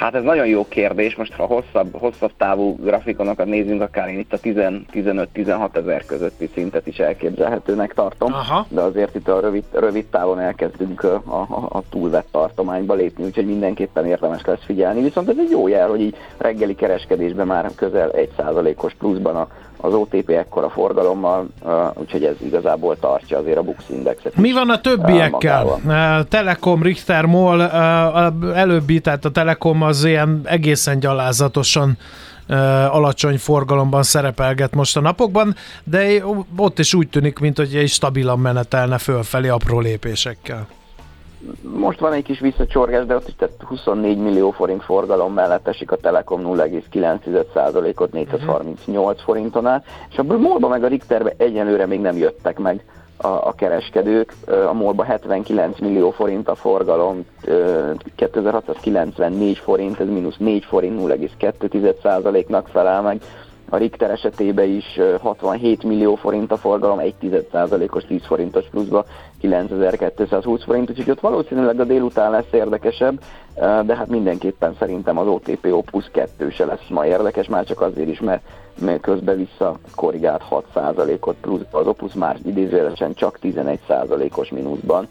Hát 0.00 0.14
ez 0.14 0.22
nagyon 0.22 0.46
jó 0.46 0.66
kérdés, 0.68 1.16
most 1.16 1.32
ha 1.32 1.46
hosszabb, 1.46 1.96
hosszabb 1.98 2.30
távú 2.36 2.76
grafikonokat 2.76 3.46
nézzünk, 3.46 3.82
akár 3.82 4.08
én 4.08 4.18
itt 4.18 4.32
a 4.32 4.38
15-16 4.38 5.76
ezer 5.76 6.04
közötti 6.04 6.50
szintet 6.54 6.86
is 6.86 6.98
elképzelhetőnek 6.98 7.94
tartom, 7.94 8.32
Aha. 8.32 8.66
de 8.68 8.80
azért 8.80 9.14
itt 9.14 9.28
a 9.28 9.40
rövid, 9.40 9.64
rövid 9.72 10.06
távon 10.06 10.40
elkezdünk 10.40 11.02
a, 11.04 11.14
a, 11.14 11.76
a 11.76 11.82
túlvett 11.90 12.26
tartományba 12.30 12.94
lépni, 12.94 13.24
úgyhogy 13.24 13.46
mindenképpen 13.46 14.06
érdemes 14.06 14.44
lesz 14.44 14.64
figyelni. 14.64 15.02
Viszont 15.02 15.28
ez 15.28 15.38
egy 15.38 15.50
jó 15.50 15.68
jel, 15.68 15.88
hogy 15.88 16.00
így 16.00 16.16
reggeli 16.38 16.74
kereskedésben 16.74 17.46
már 17.46 17.70
közel 17.74 18.10
1%-os 18.12 18.94
pluszban 18.94 19.36
a, 19.36 19.48
az 19.80 19.94
OTP 19.94 20.30
ekkora 20.30 20.70
forgalommal, 20.70 21.46
úgyhogy 21.94 22.24
ez 22.24 22.34
igazából 22.38 22.96
tartja 22.98 23.38
azért 23.38 23.56
a 23.56 23.62
Bux 23.62 23.84
Indexet. 23.88 24.36
Mi 24.36 24.52
van 24.52 24.70
a 24.70 24.80
többiekkel? 24.80 25.64
Magával. 25.64 26.24
Telekom, 26.24 26.82
Richter, 26.82 27.24
MOL, 27.24 27.62
előbbi, 28.54 29.00
tehát 29.00 29.24
a 29.24 29.30
Telekom 29.30 29.82
az 29.82 30.04
ilyen 30.04 30.40
egészen 30.44 30.98
gyalázatosan 30.98 31.98
alacsony 32.90 33.38
forgalomban 33.38 34.02
szerepelget 34.02 34.74
most 34.74 34.96
a 34.96 35.00
napokban, 35.00 35.54
de 35.84 36.24
ott 36.56 36.78
is 36.78 36.94
úgy 36.94 37.08
tűnik, 37.08 37.38
mint 37.38 37.56
hogy 37.56 37.74
egy 37.74 37.88
stabilan 37.88 38.38
menetelne 38.38 38.98
fölfelé 38.98 39.48
apró 39.48 39.80
lépésekkel 39.80 40.66
most 41.62 42.00
van 42.00 42.12
egy 42.12 42.22
kis 42.22 42.40
visszacsorgás, 42.40 43.06
de 43.06 43.14
ott 43.14 43.28
is 43.28 43.34
tehát 43.36 43.54
24 43.64 44.18
millió 44.18 44.50
forint 44.50 44.82
forgalom 44.82 45.32
mellett 45.32 45.68
esik 45.68 45.90
a 45.90 45.96
Telekom 45.96 46.40
0,9%-ot 46.44 48.12
438 48.12 49.22
forinton 49.22 49.66
át, 49.66 49.84
és 50.10 50.18
a 50.18 50.22
MOL-ba 50.22 50.68
meg 50.68 50.84
a 50.84 50.88
Richterbe 50.88 51.34
egyenlőre 51.36 51.86
még 51.86 52.00
nem 52.00 52.16
jöttek 52.16 52.58
meg 52.58 52.84
a, 53.16 53.26
a 53.26 53.52
kereskedők. 53.56 54.34
A 54.68 54.72
MOL-ba 54.72 55.04
79 55.04 55.78
millió 55.78 56.10
forint 56.10 56.48
a 56.48 56.54
forgalom, 56.54 57.24
2694 58.16 59.58
forint, 59.58 60.00
ez 60.00 60.08
mínusz 60.08 60.36
4 60.36 60.64
forint, 60.64 61.00
0,2%-nak 61.00 62.68
felel 62.68 63.02
meg 63.02 63.20
a 63.70 63.76
Richter 63.76 64.10
esetében 64.10 64.68
is 64.68 65.00
67 65.20 65.82
millió 65.82 66.14
forint 66.14 66.52
a 66.52 66.56
forgalom, 66.56 66.98
1,1%-os 67.00 68.04
10 68.04 68.24
forintos 68.24 68.64
pluszba 68.70 69.04
9220 69.40 70.64
forint, 70.64 70.90
úgyhogy 70.90 71.10
ott 71.10 71.20
valószínűleg 71.20 71.80
a 71.80 71.84
délután 71.84 72.30
lesz 72.30 72.52
érdekesebb, 72.52 73.20
de 73.54 73.96
hát 73.96 74.06
mindenképpen 74.06 74.76
szerintem 74.78 75.18
az 75.18 75.26
OTP 75.26 75.66
Opus 75.72 76.04
2 76.12 76.50
se 76.50 76.64
lesz 76.64 76.88
ma 76.88 77.06
érdekes, 77.06 77.48
már 77.48 77.64
csak 77.64 77.80
azért 77.80 78.08
is, 78.08 78.20
mert, 78.20 78.42
közben 79.00 79.36
vissza 79.36 79.78
korrigált 79.94 80.42
6%-ot 80.50 81.36
plusz, 81.40 81.60
az 81.70 81.86
Opus 81.86 82.12
már 82.12 82.36
idézőjelesen 82.44 83.14
csak 83.14 83.38
11%-os 83.42 84.50
mínuszban, 84.50 85.08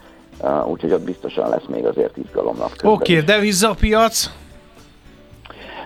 úgyhogy 0.66 0.92
ott 0.92 1.04
biztosan 1.04 1.50
lesz 1.50 1.66
még 1.68 1.86
azért 1.86 2.18
izgalomnak. 2.18 2.72
Oké, 2.84 2.88
okay, 2.88 3.24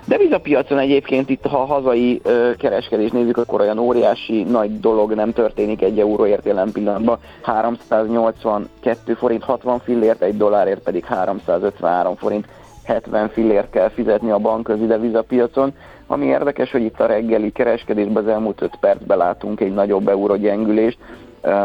devizapiac? 0.06 0.34
Devizapiacon 0.34 0.80
egyébként 0.80 1.30
itt, 1.30 1.46
ha 1.46 1.58
a 1.62 1.66
hazai 1.66 2.22
ö, 2.24 2.52
kereskedés 2.58 3.12
nézzük, 3.12 3.38
akkor 3.38 3.62
olyan 3.62 3.78
óriási 3.78 4.44
nagy 4.44 4.80
dolog 4.80 5.14
nem 5.14 5.34
történik 5.34 5.82
egy 5.82 6.00
euróért 6.00 6.46
jelen 6.46 6.72
pillanatban. 6.72 7.18
382 7.42 9.14
forint 9.14 9.44
60 9.44 9.80
fillért, 9.80 10.22
egy 10.22 10.38
dollárért 10.38 10.84
pedig 10.84 11.06
353 11.06 12.16
forint 12.16 12.46
70 12.84 13.30
fillért 13.30 13.70
kell 13.70 13.90
fizetni 13.90 14.32
a 14.32 14.38
bankközi 14.38 14.86
devizapiacon. 14.86 15.74
Ami 16.08 16.26
érdekes, 16.26 16.72
hogy 16.72 16.82
itt 16.82 17.00
a 17.00 17.06
reggeli 17.06 17.52
kereskedésben 17.52 18.24
az 18.24 18.30
elmúlt 18.30 18.62
5 18.62 18.76
percben 18.80 19.18
látunk 19.18 19.60
egy 19.60 19.74
nagyobb 19.74 20.08
eurógyengülést. 20.08 20.98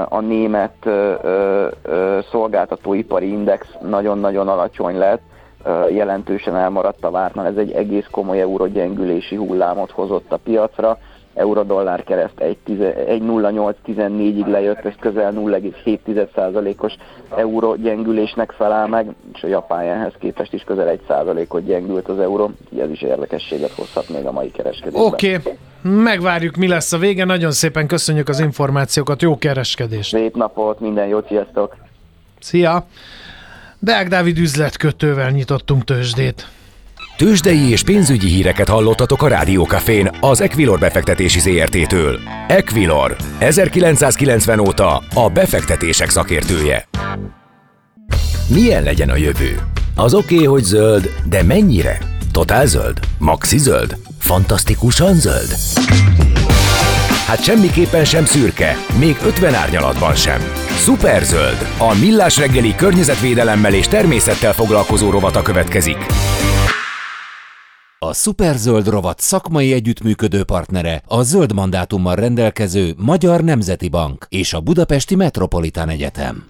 A 0.08 0.20
német 0.20 0.88
szolgáltatóipari 2.30 3.28
index 3.28 3.66
nagyon-nagyon 3.88 4.48
alacsony 4.48 4.98
lett, 4.98 5.20
jelentősen 5.90 6.56
elmaradt 6.56 7.04
a 7.04 7.10
vártnál. 7.10 7.46
Ez 7.46 7.56
egy 7.56 7.72
egész 7.72 8.06
komoly 8.10 8.40
eurogyengülési 8.40 9.36
hullámot 9.36 9.90
hozott 9.90 10.32
a 10.32 10.36
piacra. 10.36 10.98
Eurodollár 11.34 12.04
kereszt 12.04 12.38
1,0814-ig 12.38 14.46
lejött, 14.46 14.84
ez 14.84 14.92
közel 15.00 15.32
0,7%-os 15.36 16.94
euró 17.36 17.74
gyengülésnek 17.74 18.52
felel 18.52 18.86
meg, 18.86 19.14
és 19.34 19.42
a 19.42 19.46
japán 19.46 20.12
képest 20.18 20.52
is 20.52 20.62
közel 20.62 20.98
1%-ot 21.08 21.64
gyengült 21.64 22.08
az 22.08 22.18
euró, 22.18 22.50
így 22.72 22.78
ez 22.78 22.90
is 22.90 23.02
érdekességet 23.02 23.70
hozhat 23.70 24.08
még 24.08 24.26
a 24.26 24.32
mai 24.32 24.50
kereskedésben. 24.50 25.02
Oké, 25.02 25.36
okay. 25.36 25.52
megvárjuk 25.82 26.56
mi 26.56 26.68
lesz 26.68 26.92
a 26.92 26.98
vége, 26.98 27.24
nagyon 27.24 27.50
szépen 27.50 27.86
köszönjük 27.86 28.28
az 28.28 28.40
információkat, 28.40 29.22
jó 29.22 29.38
kereskedést! 29.38 30.10
Szép 30.10 30.36
napot, 30.36 30.80
minden 30.80 31.06
jót, 31.06 31.26
sziasztok! 31.26 31.76
Szia! 32.40 32.86
Deák 33.80 34.08
Dávid 34.08 34.38
üzletkötővel 34.38 35.30
nyitottunk 35.30 35.84
tőzsdét. 35.84 36.48
Tőzsdei 37.16 37.70
és 37.70 37.82
pénzügyi 37.82 38.28
híreket 38.28 38.68
hallottatok 38.68 39.22
a 39.22 39.28
Rádiókafén 39.28 40.10
az 40.20 40.40
Equilor 40.40 40.78
befektetési 40.78 41.38
ZRT-től. 41.40 42.20
Equilor, 42.48 43.16
1990 43.38 44.58
óta 44.58 45.02
a 45.14 45.28
befektetések 45.28 46.10
szakértője. 46.10 46.88
Milyen 48.48 48.82
legyen 48.82 49.10
a 49.10 49.16
jövő? 49.16 49.60
Az 49.94 50.14
oké, 50.14 50.34
okay, 50.34 50.46
hogy 50.46 50.62
zöld, 50.62 51.10
de 51.28 51.42
mennyire? 51.42 51.98
Totál 52.32 52.66
zöld? 52.66 53.00
Maxi 53.18 53.58
zöld? 53.58 53.96
Fantasztikusan 54.18 55.14
zöld? 55.14 55.54
Hát 57.28 57.42
semmiképpen 57.42 58.04
sem 58.04 58.24
szürke, 58.24 58.74
még 58.98 59.16
50 59.26 59.54
árnyalatban 59.54 60.14
sem. 60.14 60.40
Superzöld, 60.68 61.56
a 61.78 61.94
millás 62.00 62.38
reggeli 62.38 62.74
környezetvédelemmel 62.74 63.74
és 63.74 63.88
természettel 63.88 64.52
foglalkozó 64.52 65.10
rovata 65.10 65.42
következik. 65.42 65.96
A 67.98 68.14
Superzöld 68.14 68.88
rovat 68.88 69.20
szakmai 69.20 69.72
együttműködő 69.72 70.44
partnere 70.44 71.02
a 71.06 71.22
zöld 71.22 71.52
mandátummal 71.54 72.14
rendelkező 72.14 72.94
Magyar 72.96 73.44
Nemzeti 73.44 73.88
Bank 73.88 74.26
és 74.28 74.52
a 74.52 74.60
Budapesti 74.60 75.14
Metropolitán 75.14 75.88
Egyetem. 75.88 76.46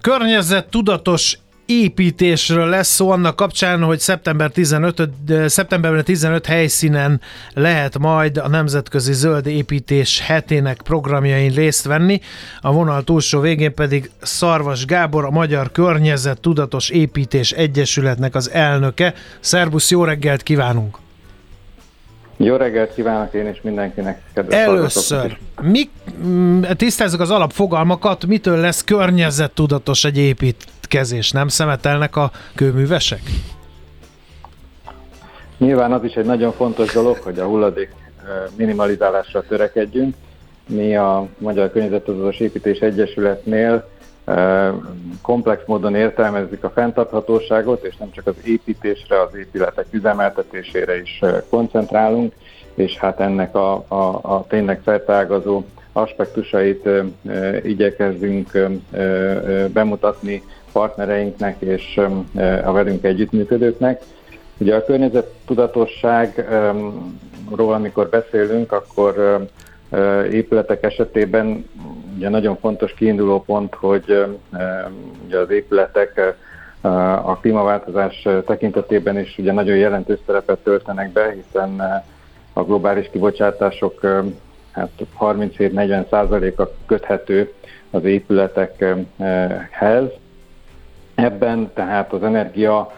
Környezet 0.00 0.70
tudatos 0.70 1.38
építésről 1.70 2.68
lesz 2.68 2.88
szó 2.88 3.10
annak 3.10 3.36
kapcsán, 3.36 3.82
hogy 3.82 4.00
szeptember 4.00 4.50
15, 4.50 5.08
szeptemberben 5.46 6.04
15 6.04 6.46
helyszínen 6.46 7.20
lehet 7.54 7.98
majd 7.98 8.36
a 8.36 8.48
Nemzetközi 8.48 9.12
Zöld 9.12 9.46
Építés 9.46 10.20
hetének 10.20 10.80
programjain 10.82 11.54
részt 11.54 11.84
venni. 11.84 12.20
A 12.60 12.72
vonal 12.72 13.02
túlsó 13.04 13.40
végén 13.40 13.74
pedig 13.74 14.10
Szarvas 14.22 14.84
Gábor, 14.84 15.24
a 15.24 15.30
Magyar 15.30 15.72
Környezet 15.72 16.40
Tudatos 16.40 16.88
Építés 16.88 17.52
Egyesületnek 17.52 18.34
az 18.34 18.50
elnöke. 18.50 19.14
Szerbusz, 19.40 19.90
jó 19.90 20.04
reggelt 20.04 20.42
kívánunk! 20.42 21.07
Jó 22.40 22.56
reggelt 22.56 22.94
kívánok 22.94 23.34
én 23.34 23.46
és 23.46 23.60
mindenkinek, 23.62 24.20
kedves 24.32 24.60
Először, 24.60 25.38
mi, 25.62 25.90
mm, 26.24 26.62
tisztázzuk 26.76 27.20
az 27.20 27.30
alapfogalmakat, 27.30 28.26
mitől 28.26 28.56
lesz 28.56 28.84
környezettudatos 28.84 30.04
egy 30.04 30.18
építkezés? 30.18 31.30
Nem 31.30 31.48
szemetelnek 31.48 32.16
a 32.16 32.30
kőművesek? 32.54 33.20
Nyilván 35.58 35.92
az 35.92 36.04
is 36.04 36.14
egy 36.14 36.24
nagyon 36.24 36.52
fontos 36.52 36.92
dolog, 36.92 37.16
hogy 37.16 37.38
a 37.38 37.44
hulladék 37.44 37.90
minimalizálásra 38.56 39.42
törekedjünk. 39.42 40.14
Mi 40.66 40.96
a 40.96 41.26
Magyar 41.38 41.72
Környezettudatos 41.72 42.38
Építés 42.38 42.78
Egyesületnél 42.78 43.88
komplex 45.22 45.62
módon 45.66 45.94
értelmezzük 45.94 46.64
a 46.64 46.70
fenntarthatóságot, 46.70 47.84
és 47.84 47.96
nem 47.96 48.10
csak 48.10 48.26
az 48.26 48.34
építésre, 48.44 49.20
az 49.20 49.34
épületek 49.34 49.86
üzemeltetésére 49.90 51.00
is 51.00 51.20
koncentrálunk, 51.48 52.32
és 52.74 52.96
hát 52.96 53.20
ennek 53.20 53.54
a, 53.54 53.84
a, 53.88 54.18
a 54.22 54.44
tényleg 54.48 54.80
feltágazó 54.84 55.64
aspektusait 55.92 56.88
igyekezzünk 57.62 58.50
bemutatni 59.72 60.42
partnereinknek 60.72 61.60
és 61.60 62.00
a 62.64 62.72
velünk 62.72 63.04
együttműködőknek. 63.04 64.02
Ugye 64.58 64.74
a 64.74 64.84
környezettudatosságról, 64.84 67.74
amikor 67.74 68.08
beszélünk, 68.08 68.72
akkor 68.72 69.46
épületek 70.30 70.82
esetében 70.82 71.68
ugye 72.18 72.28
nagyon 72.28 72.56
fontos 72.56 72.94
kiinduló 72.94 73.42
pont, 73.42 73.74
hogy 73.74 74.24
ugye 75.26 75.38
az 75.38 75.50
épületek 75.50 76.36
a 77.24 77.36
klímaváltozás 77.36 78.28
tekintetében 78.46 79.18
is 79.18 79.38
ugye 79.38 79.52
nagyon 79.52 79.76
jelentős 79.76 80.18
szerepet 80.26 80.58
töltenek 80.58 81.12
be, 81.12 81.30
hiszen 81.30 82.02
a 82.52 82.62
globális 82.62 83.08
kibocsátások 83.12 84.00
hát 84.72 84.90
37-40 85.20 86.08
százaléka 86.10 86.70
köthető 86.86 87.52
az 87.90 88.04
épületekhez. 88.04 90.08
Ebben 91.14 91.70
tehát 91.74 92.12
az 92.12 92.22
energia 92.22 92.92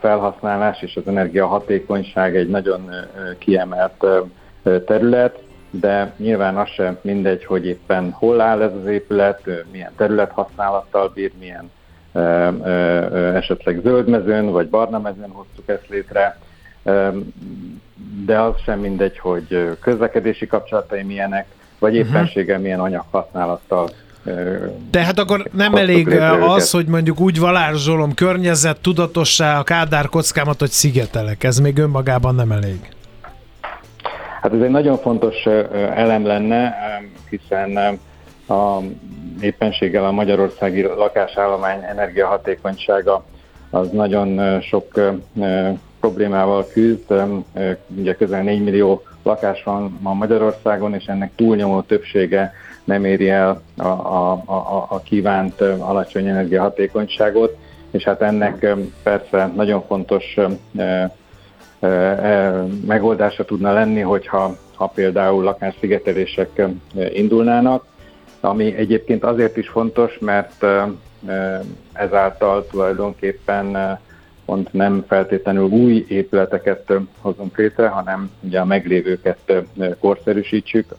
felhasználás 0.00 0.82
és 0.82 0.96
az 0.96 1.08
energia 1.08 1.46
hatékonyság 1.46 2.36
egy 2.36 2.48
nagyon 2.48 2.90
kiemelt 3.38 4.06
terület, 4.62 5.38
de 5.70 6.12
nyilván 6.16 6.56
az 6.56 6.68
sem 6.68 6.98
mindegy, 7.00 7.44
hogy 7.44 7.66
éppen 7.66 8.10
hol 8.10 8.40
áll 8.40 8.62
ez 8.62 8.72
az 8.82 8.86
épület, 8.86 9.40
milyen 9.70 9.92
területhasználattal 9.96 11.12
bír, 11.14 11.32
milyen 11.38 11.70
esetleg 13.34 13.80
zöld 13.82 14.08
mezőn 14.08 14.50
vagy 14.50 14.68
barna 14.68 14.98
mezőn 14.98 15.30
hoztuk 15.30 15.68
ezt 15.68 15.88
létre, 15.88 16.38
de 18.24 18.40
az 18.40 18.54
sem 18.64 18.80
mindegy, 18.80 19.18
hogy 19.18 19.76
közlekedési 19.80 20.46
kapcsolatai 20.46 21.02
milyenek, 21.02 21.46
vagy 21.78 21.92
mhm. 21.92 22.00
éppenséggel 22.00 22.58
milyen 22.58 22.80
anyaghasználattal 22.80 23.88
tehát 24.90 25.18
akkor 25.18 25.48
nem 25.52 25.74
elég 25.74 26.08
az, 26.40 26.70
hogy 26.70 26.86
mondjuk 26.86 27.20
úgy 27.20 27.38
valárzsolom 27.38 28.14
környezet, 28.14 28.80
tudatossá 28.80 29.58
a 29.58 29.62
kádár 29.62 30.08
kockámat, 30.08 30.60
hogy 30.60 30.70
szigetelek. 30.70 31.44
Ez 31.44 31.58
még 31.58 31.78
önmagában 31.78 32.34
nem 32.34 32.52
elég. 32.52 32.78
Hát 34.40 34.52
ez 34.52 34.60
egy 34.60 34.70
nagyon 34.70 34.96
fontos 34.96 35.46
elem 35.94 36.26
lenne, 36.26 36.74
hiszen 37.30 37.76
a 38.48 38.78
éppenséggel 39.40 40.04
a 40.04 40.10
magyarországi 40.10 40.82
lakásállomány 40.82 41.84
energiahatékonysága 41.88 43.24
az 43.70 43.90
nagyon 43.90 44.60
sok 44.60 45.00
problémával 46.00 46.66
küzd. 46.72 47.14
Ugye 47.96 48.14
közel 48.14 48.42
4 48.42 48.64
millió 48.64 49.02
lakás 49.22 49.62
van 49.62 49.98
ma 50.00 50.14
Magyarországon, 50.14 50.94
és 50.94 51.04
ennek 51.04 51.32
túlnyomó 51.36 51.80
többsége 51.80 52.52
nem 52.84 53.04
éri 53.04 53.28
el 53.28 53.62
a, 53.76 53.86
a, 53.86 54.32
a, 54.32 54.86
a 54.88 55.00
kívánt 55.00 55.60
alacsony 55.60 56.26
energiahatékonyságot, 56.26 57.56
és 57.90 58.04
hát 58.04 58.22
ennek 58.22 58.74
persze 59.02 59.50
nagyon 59.54 59.82
fontos 59.86 60.36
megoldása 62.86 63.44
tudna 63.44 63.72
lenni, 63.72 64.00
hogyha 64.00 64.56
ha 64.74 64.86
például 64.86 65.42
lakásszigetelések 65.42 66.62
indulnának, 67.12 67.84
ami 68.40 68.74
egyébként 68.76 69.24
azért 69.24 69.56
is 69.56 69.68
fontos, 69.68 70.18
mert 70.18 70.64
ezáltal 71.92 72.66
tulajdonképpen 72.66 73.98
pont 74.44 74.72
nem 74.72 75.04
feltétlenül 75.08 75.68
új 75.68 76.04
épületeket 76.08 76.92
hozunk 77.20 77.56
létre, 77.58 77.88
hanem 77.88 78.30
ugye 78.40 78.60
a 78.60 78.64
meglévőket 78.64 79.52
korszerűsítsük, 80.00 80.94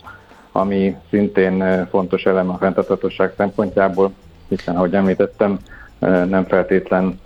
ami 0.51 0.95
szintén 1.09 1.87
fontos 1.89 2.25
elem 2.25 2.49
a 2.49 2.57
fenntarthatóság 2.57 3.33
szempontjából, 3.37 4.11
hiszen 4.47 4.75
ahogy 4.75 4.93
említettem, 4.93 5.57
nem 5.99 6.45
feltétlen 6.45 7.19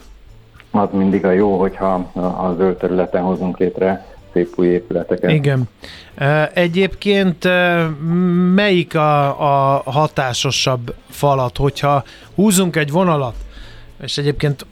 az 0.71 0.89
mindig 0.91 1.25
a 1.25 1.31
jó, 1.31 1.59
hogyha 1.59 1.93
a 2.13 2.55
zöld 2.57 2.77
területen 2.77 3.21
hozunk 3.21 3.57
létre 3.57 4.05
szép 4.33 4.53
új 4.55 4.67
épületeket. 4.67 5.31
Igen. 5.31 5.63
Egyébként 6.53 7.47
melyik 8.55 8.95
a, 8.95 9.27
a 9.75 9.81
hatásosabb 9.85 10.95
falat, 11.09 11.57
hogyha 11.57 12.03
húzunk 12.35 12.75
egy 12.75 12.91
vonalat, 12.91 13.35
és 14.03 14.17
egyébként 14.17 14.65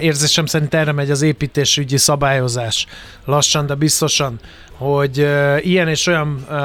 érzésem 0.00 0.46
szerint 0.46 0.74
erre 0.74 0.92
megy 0.92 1.10
az 1.10 1.22
építésügyi 1.22 1.96
szabályozás 1.96 2.86
lassan, 3.24 3.66
de 3.66 3.74
biztosan, 3.74 4.40
hogy 4.78 5.20
uh, 5.20 5.66
ilyen 5.66 5.88
és 5.88 6.06
olyan 6.06 6.44
uh, 6.50 6.56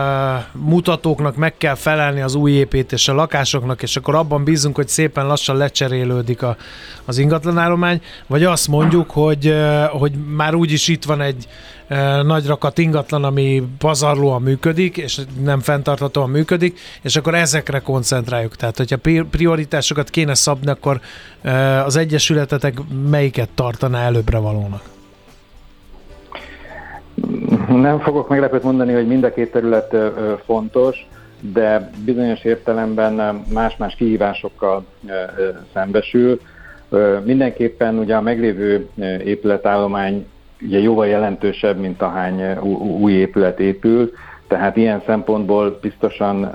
mutatóknak 0.52 1.36
meg 1.36 1.58
kell 1.58 1.76
felelni 1.76 2.22
az 2.22 2.36
új 2.36 2.52
építés 2.52 3.08
a 3.08 3.14
lakásoknak, 3.14 3.82
és 3.82 3.96
akkor 3.96 4.16
abban 4.16 4.44
bízunk, 4.44 4.76
hogy 4.76 4.88
szépen 4.88 5.28
lassan 5.28 5.58
lecserélődik 5.58 6.42
a, 6.42 6.58
az 7.06 7.18
ingatlanállomány, 7.18 8.02
vagy 8.28 8.44
azt 8.44 8.68
mondjuk, 8.68 9.12
hogy, 9.12 9.48
uh, 9.48 9.84
hogy 9.84 10.12
már 10.36 10.56
úgyis 10.56 10.88
itt 10.88 11.04
van 11.04 11.22
egy 11.22 11.48
uh, 11.90 12.24
nagy 12.24 12.46
rakat 12.46 12.78
ingatlan, 12.78 13.24
ami 13.24 13.64
pazarlóan 13.78 14.42
működik, 14.42 14.98
és 14.98 15.20
nem 15.44 15.60
fenntarthatóan 15.60 16.30
működik, 16.30 16.80
és 17.02 17.16
akkor 17.16 17.36
ezekre 17.36 17.80
koncentráljuk. 17.80 18.56
Tehát, 18.56 18.78
hogyha 18.78 18.98
prioritásokat 19.32 20.10
kéne 20.10 20.34
szabni, 20.34 20.70
akkor 20.70 21.02
uh, 21.44 21.86
az 21.86 21.96
egyesületetek 21.96 22.78
melyiket 23.10 23.50
tartaná 23.56 24.06
előbbre 24.06 24.38
valónak? 24.38 25.00
Nem 27.80 28.00
fogok 28.00 28.30
meglepőt 28.30 28.64
mondani, 28.64 28.94
hogy 28.94 29.08
mind 29.08 29.24
a 29.24 29.34
két 29.34 29.52
terület 29.52 29.96
fontos, 30.46 31.08
de 31.40 31.90
bizonyos 32.06 32.44
értelemben 32.44 33.44
más-más 33.54 33.96
kihívásokkal 33.96 34.86
szembesül. 35.74 36.40
Mindenképpen 37.24 37.98
ugye 37.98 38.16
a 38.16 38.22
meglévő 38.22 38.90
épületállomány 39.24 40.26
ugye 40.62 40.80
jóval 40.80 41.08
jelentősebb, 41.08 41.80
mint 41.80 42.02
ahány 42.02 42.58
új 43.02 43.12
épület 43.12 43.60
épül, 43.60 44.12
tehát 44.48 44.78
ilyen 44.78 45.02
szempontból 45.06 45.78
biztosan 45.82 46.52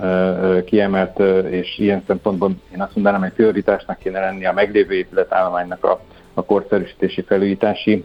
kiemelt, 0.65 1.19
és 1.51 1.79
ilyen 1.79 2.03
szempontból 2.07 2.51
én 2.75 2.81
azt 2.81 2.95
mondanám, 2.95 3.21
hogy 3.21 3.33
prioritásnak 3.33 3.99
kéne 3.99 4.21
lenni 4.21 4.47
a 4.47 4.53
meglévő 4.53 4.95
épületállománynak 4.95 5.85
a, 5.85 6.01
a 6.35 6.45
korszerűsítési 6.45 7.23
felújítási 7.23 8.05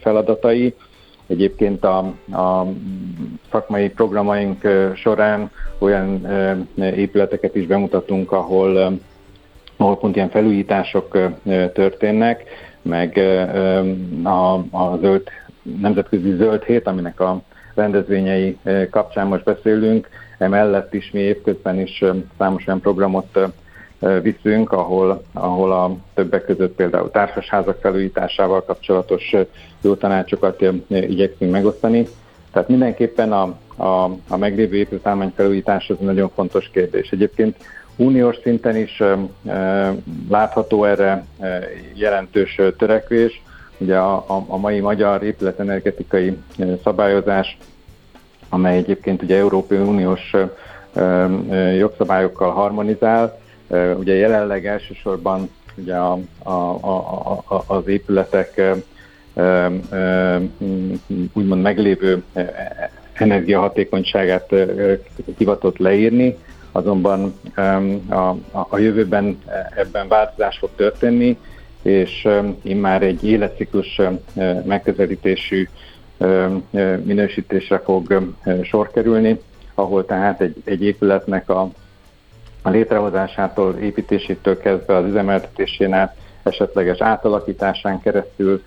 feladatai. 0.00 0.74
Egyébként 1.26 1.84
a, 1.84 1.98
a 2.32 2.66
szakmai 3.50 3.88
programaink 3.88 4.68
során 4.94 5.50
olyan 5.78 6.26
épületeket 6.76 7.54
is 7.54 7.66
bemutatunk, 7.66 8.32
ahol, 8.32 8.98
ahol 9.76 9.98
pont 9.98 10.16
ilyen 10.16 10.30
felújítások 10.30 11.18
történnek, 11.72 12.44
meg 12.82 13.16
a, 14.22 14.52
a 14.54 14.98
zöld, 15.00 15.22
nemzetközi 15.80 16.34
zöld 16.36 16.62
hét, 16.62 16.86
aminek 16.86 17.20
a 17.20 17.42
rendezvényei 17.74 18.58
kapcsán 18.90 19.26
most 19.26 19.44
beszélünk, 19.44 20.08
emellett 20.38 20.94
is 20.94 21.10
mi 21.10 21.20
évközben 21.20 21.80
is 21.80 22.04
számos 22.38 22.66
olyan 22.66 22.80
programot 22.80 23.38
viszünk, 24.22 24.72
ahol, 24.72 25.22
ahol 25.32 25.72
a 25.72 25.96
többek 26.14 26.44
között 26.44 26.74
például 26.74 27.10
társasházak 27.10 27.78
felújításával 27.80 28.64
kapcsolatos 28.64 29.34
jó 29.80 29.94
tanácsokat 29.94 30.64
igyekszünk 30.88 31.50
megosztani. 31.50 32.06
Tehát 32.52 32.68
mindenképpen 32.68 33.32
a, 33.32 33.56
a, 33.76 34.10
a 34.28 34.36
meglévő 34.36 34.76
épületállomány 34.76 35.32
felújítás 35.36 35.90
az 35.90 35.96
nagyon 36.00 36.30
fontos 36.34 36.70
kérdés. 36.72 37.10
Egyébként 37.10 37.56
uniós 37.96 38.36
szinten 38.42 38.76
is 38.76 39.00
e, 39.00 39.94
látható 40.28 40.84
erre 40.84 41.24
e, 41.40 41.60
jelentős 41.94 42.60
törekvés. 42.78 43.42
Ugye 43.78 43.96
a, 43.96 44.14
a, 44.14 44.44
a 44.46 44.56
mai 44.56 44.80
magyar 44.80 45.22
épületenergetikai 45.22 46.36
szabályozás, 46.82 47.58
amely 48.48 48.76
egyébként 48.76 49.22
ugye 49.22 49.36
Európai 49.36 49.78
Uniós 49.78 50.32
e, 50.94 51.26
jogszabályokkal 51.72 52.50
harmonizál, 52.50 53.38
Ugye 53.98 54.14
jelenleg 54.14 54.66
elsősorban 54.66 55.50
ugye 55.76 55.94
a, 55.94 56.18
a, 56.42 56.50
a, 56.50 57.42
a, 57.48 57.64
az 57.66 57.86
épületek 57.86 58.60
úgymond 61.32 61.62
meglévő 61.62 62.22
energiahatékonyságát 63.12 64.54
hivatott 65.38 65.78
leírni, 65.78 66.36
azonban 66.72 67.34
a, 68.08 68.36
a 68.68 68.78
jövőben 68.78 69.38
ebben 69.76 70.08
változás 70.08 70.58
fog 70.58 70.70
történni, 70.76 71.38
és 71.82 72.28
immár 72.62 73.02
egy 73.02 73.24
életciklus 73.24 74.00
megközelítésű 74.64 75.68
minősítésre 77.02 77.78
fog 77.78 78.32
sor 78.62 78.90
kerülni, 78.90 79.40
ahol 79.74 80.04
tehát 80.04 80.40
egy, 80.40 80.56
egy 80.64 80.82
épületnek 80.82 81.48
a 81.48 81.70
a 82.66 82.70
létrehozásától, 82.70 83.74
építésétől 83.74 84.58
kezdve 84.58 84.96
az 84.96 85.04
üzemeltetésén 85.04 85.92
át, 85.92 86.16
esetleges 86.42 87.00
átalakításán 87.00 88.00
keresztül 88.00 88.62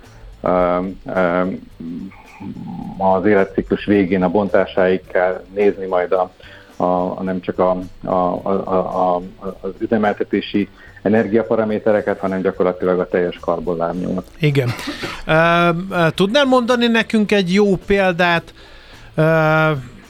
az 2.98 3.24
életciklus 3.24 3.84
végén 3.84 4.22
a 4.22 4.28
bontásáig 4.28 5.00
kell 5.06 5.44
nézni 5.54 5.86
majd 5.86 6.12
a, 6.12 6.30
a, 6.84 7.22
nem 7.22 7.40
csak 7.40 7.58
a, 7.58 7.78
a, 8.04 8.10
a, 8.10 9.14
a, 9.14 9.22
az 9.60 9.70
üzemeltetési 9.78 10.68
energiaparamétereket, 11.02 12.18
hanem 12.18 12.40
gyakorlatilag 12.40 12.98
a 12.98 13.08
teljes 13.08 13.38
karbonlábnyomot. 13.40 14.26
Igen. 14.38 14.68
Tudnál 16.14 16.44
mondani 16.44 16.86
nekünk 16.86 17.32
egy 17.32 17.52
jó 17.52 17.76
példát, 17.76 18.54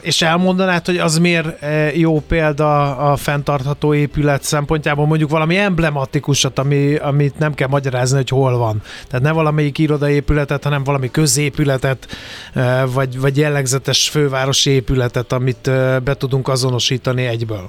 és 0.01 0.23
elmondanád, 0.23 0.87
hogy 0.87 0.99
az 0.99 1.19
miért 1.19 1.65
jó 1.95 2.21
példa 2.21 2.97
a 2.97 3.17
fenntartható 3.17 3.95
épület 3.95 4.43
szempontjából, 4.43 5.07
mondjuk 5.07 5.31
valami 5.31 5.57
emblematikusat, 5.57 6.59
ami, 6.59 6.97
amit 6.97 7.39
nem 7.39 7.55
kell 7.55 7.69
magyarázni, 7.69 8.17
hogy 8.17 8.29
hol 8.29 8.59
van. 8.59 8.83
Tehát 9.09 9.27
ne 9.27 9.33
valamelyik 9.33 9.79
irodaépületet, 9.79 10.65
hanem 10.65 10.85
valami 10.85 11.11
középületet, 11.11 12.07
vagy, 12.95 13.21
vagy 13.21 13.37
jellegzetes 13.37 14.09
fővárosi 14.09 14.71
épületet, 14.71 15.33
amit 15.33 15.71
be 16.05 16.15
tudunk 16.15 16.49
azonosítani 16.49 17.27
egyből. 17.27 17.69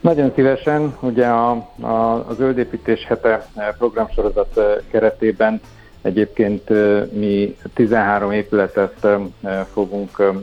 Nagyon 0.00 0.32
szívesen, 0.34 0.96
ugye 1.00 1.26
a, 1.26 1.50
a, 1.80 1.86
a 2.28 2.34
Zöldépítés 2.36 3.04
hete 3.04 3.46
programsorozat 3.78 4.60
keretében 4.90 5.60
egyébként 6.04 6.68
mi 7.12 7.56
13 7.74 8.32
épületet 8.32 9.06
fogunk 9.72 10.34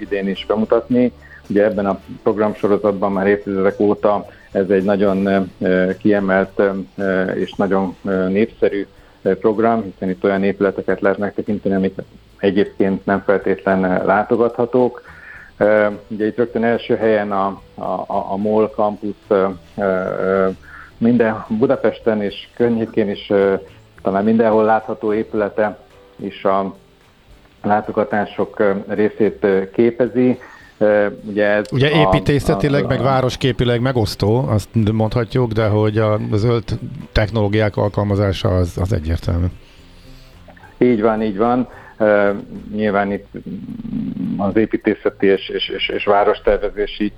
idén 0.00 0.28
is 0.28 0.46
bemutatni. 0.46 1.12
Ugye 1.48 1.64
ebben 1.64 1.86
a 1.86 2.00
programsorozatban 2.22 3.12
már 3.12 3.26
évtizedek 3.26 3.80
óta 3.80 4.26
ez 4.52 4.70
egy 4.70 4.84
nagyon 4.84 5.50
kiemelt 5.98 6.62
és 7.34 7.52
nagyon 7.52 7.96
népszerű 8.28 8.86
program, 9.22 9.82
hiszen 9.82 10.08
itt 10.08 10.24
olyan 10.24 10.44
épületeket 10.44 11.00
lehet 11.00 11.18
megtekinteni, 11.18 11.74
amik 11.74 11.94
egyébként 12.38 13.06
nem 13.06 13.22
feltétlen 13.26 13.80
látogathatók 14.04 15.02
Ugye 16.08 16.26
itt 16.26 16.36
rögtön 16.36 16.64
első 16.64 16.96
helyen 16.96 17.32
a, 17.32 17.60
a, 17.74 18.04
a 18.08 18.36
MOL 18.36 18.68
campus 18.68 19.14
minden 20.98 21.44
Budapesten 21.48 22.22
és 22.22 22.48
környékén 22.56 23.10
is 23.10 23.32
talán 24.02 24.24
mindenhol 24.24 24.64
látható 24.64 25.12
épülete 25.14 25.78
is 26.16 26.44
a 26.44 26.74
látogatások 27.62 28.62
részét 28.88 29.46
képezi. 29.72 30.38
Ugye, 31.24 31.46
ez 31.46 31.66
Ugye 31.72 31.90
építészetileg, 31.90 32.82
a, 32.82 32.84
a, 32.84 32.88
meg 32.88 33.02
városképileg 33.02 33.80
megosztó, 33.80 34.44
azt 34.48 34.68
mondhatjuk, 34.92 35.52
de 35.52 35.66
hogy 35.66 35.98
a 35.98 36.18
zöld 36.32 36.64
technológiák 37.12 37.76
alkalmazása 37.76 38.56
az, 38.56 38.78
az 38.80 38.92
egyértelmű. 38.92 39.46
Így 40.78 41.00
van, 41.00 41.22
így 41.22 41.36
van. 41.36 41.68
Uh, 41.98 42.28
nyilván 42.74 43.12
itt 43.12 43.26
az 44.36 44.56
építészeti 44.56 45.26
és, 45.26 45.48
és, 45.48 45.68
és, 45.68 45.88
és 45.88 46.04
várostervezési 46.04 47.12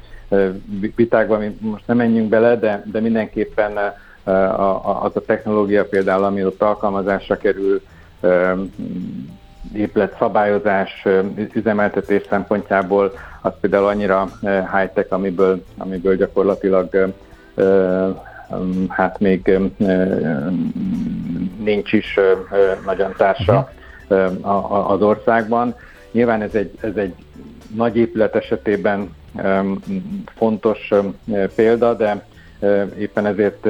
vitákban 0.96 1.38
mi 1.38 1.56
most 1.60 1.86
nem 1.86 1.96
menjünk 1.96 2.28
bele, 2.28 2.56
de, 2.56 2.82
de 2.92 3.00
mindenképpen 3.00 3.78
az 4.82 5.16
a 5.16 5.22
technológia 5.26 5.84
például, 5.84 6.24
ami 6.24 6.44
ott 6.44 6.62
alkalmazásra 6.62 7.36
kerül, 7.36 7.82
épület 9.74 10.16
szabályozás, 10.18 11.06
üzemeltetés 11.52 12.22
szempontjából, 12.28 13.12
az 13.40 13.52
például 13.60 13.86
annyira 13.86 14.28
high-tech, 14.40 15.12
amiből, 15.12 15.64
amiből 15.76 16.16
gyakorlatilag 16.16 17.12
hát 18.88 19.18
még 19.18 19.58
nincs 21.62 21.92
is 21.92 22.18
nagyon 22.84 23.14
társa 23.16 23.72
mhm. 24.08 24.46
az 24.92 25.02
országban. 25.02 25.74
Nyilván 26.10 26.42
ez 26.42 26.54
egy, 26.54 26.78
ez 26.80 26.96
egy 26.96 27.14
nagy 27.74 27.96
épület 27.96 28.36
esetében 28.36 29.14
fontos 30.36 30.92
példa, 31.54 31.94
de 31.94 32.24
éppen 32.98 33.26
ezért 33.26 33.68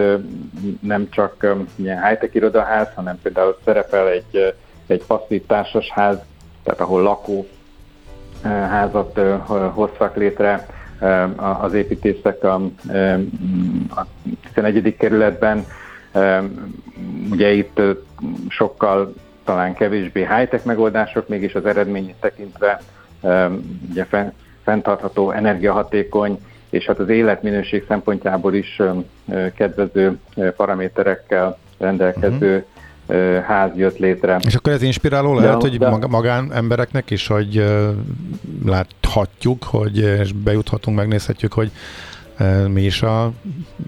nem 0.80 1.08
csak 1.10 1.54
ilyen 1.76 2.06
high-tech 2.06 2.36
irodaház, 2.36 2.88
hanem 2.94 3.18
például 3.22 3.58
szerepel 3.64 4.08
egy, 4.08 4.54
egy 4.86 5.04
passzív 5.06 5.46
társasház, 5.46 6.18
tehát 6.62 6.80
ahol 6.80 7.02
lakó 7.02 7.46
házat 8.42 9.20
hoztak 9.74 10.16
létre 10.16 10.66
az 11.60 11.74
építészek 11.74 12.44
a, 12.44 12.54
a 13.88 14.06
11. 14.54 14.96
kerületben. 14.96 15.66
Ugye 17.30 17.50
itt 17.50 17.80
sokkal 18.48 19.14
talán 19.44 19.74
kevésbé 19.74 20.20
high-tech 20.20 20.64
megoldások, 20.64 21.28
mégis 21.28 21.54
az 21.54 21.66
eredményét 21.66 22.16
tekintve 22.20 22.80
ugye 23.90 24.06
fenntartható, 24.62 25.30
energiahatékony, 25.30 26.38
és 26.72 26.84
hát 26.84 26.98
az 26.98 27.08
életminőség 27.08 27.84
szempontjából 27.88 28.54
is 28.54 28.80
kedvező 29.54 30.18
paraméterekkel 30.56 31.58
rendelkező 31.78 32.64
uh-huh. 33.06 33.42
ház 33.44 33.70
jött 33.76 33.98
létre. 33.98 34.38
És 34.46 34.54
akkor 34.54 34.72
ez 34.72 34.82
inspiráló 34.82 35.34
lehet, 35.34 35.60
de, 35.60 35.68
hogy 35.68 35.78
de... 35.78 36.06
magán 36.06 36.52
embereknek 36.52 37.10
is, 37.10 37.26
hogy 37.26 37.64
láthatjuk, 38.64 39.64
hogy 39.64 39.98
és 39.98 40.32
bejuthatunk, 40.32 40.96
megnézhetjük, 40.96 41.52
hogy 41.52 41.70
mi 42.68 42.82
is 42.82 43.02
a 43.02 43.32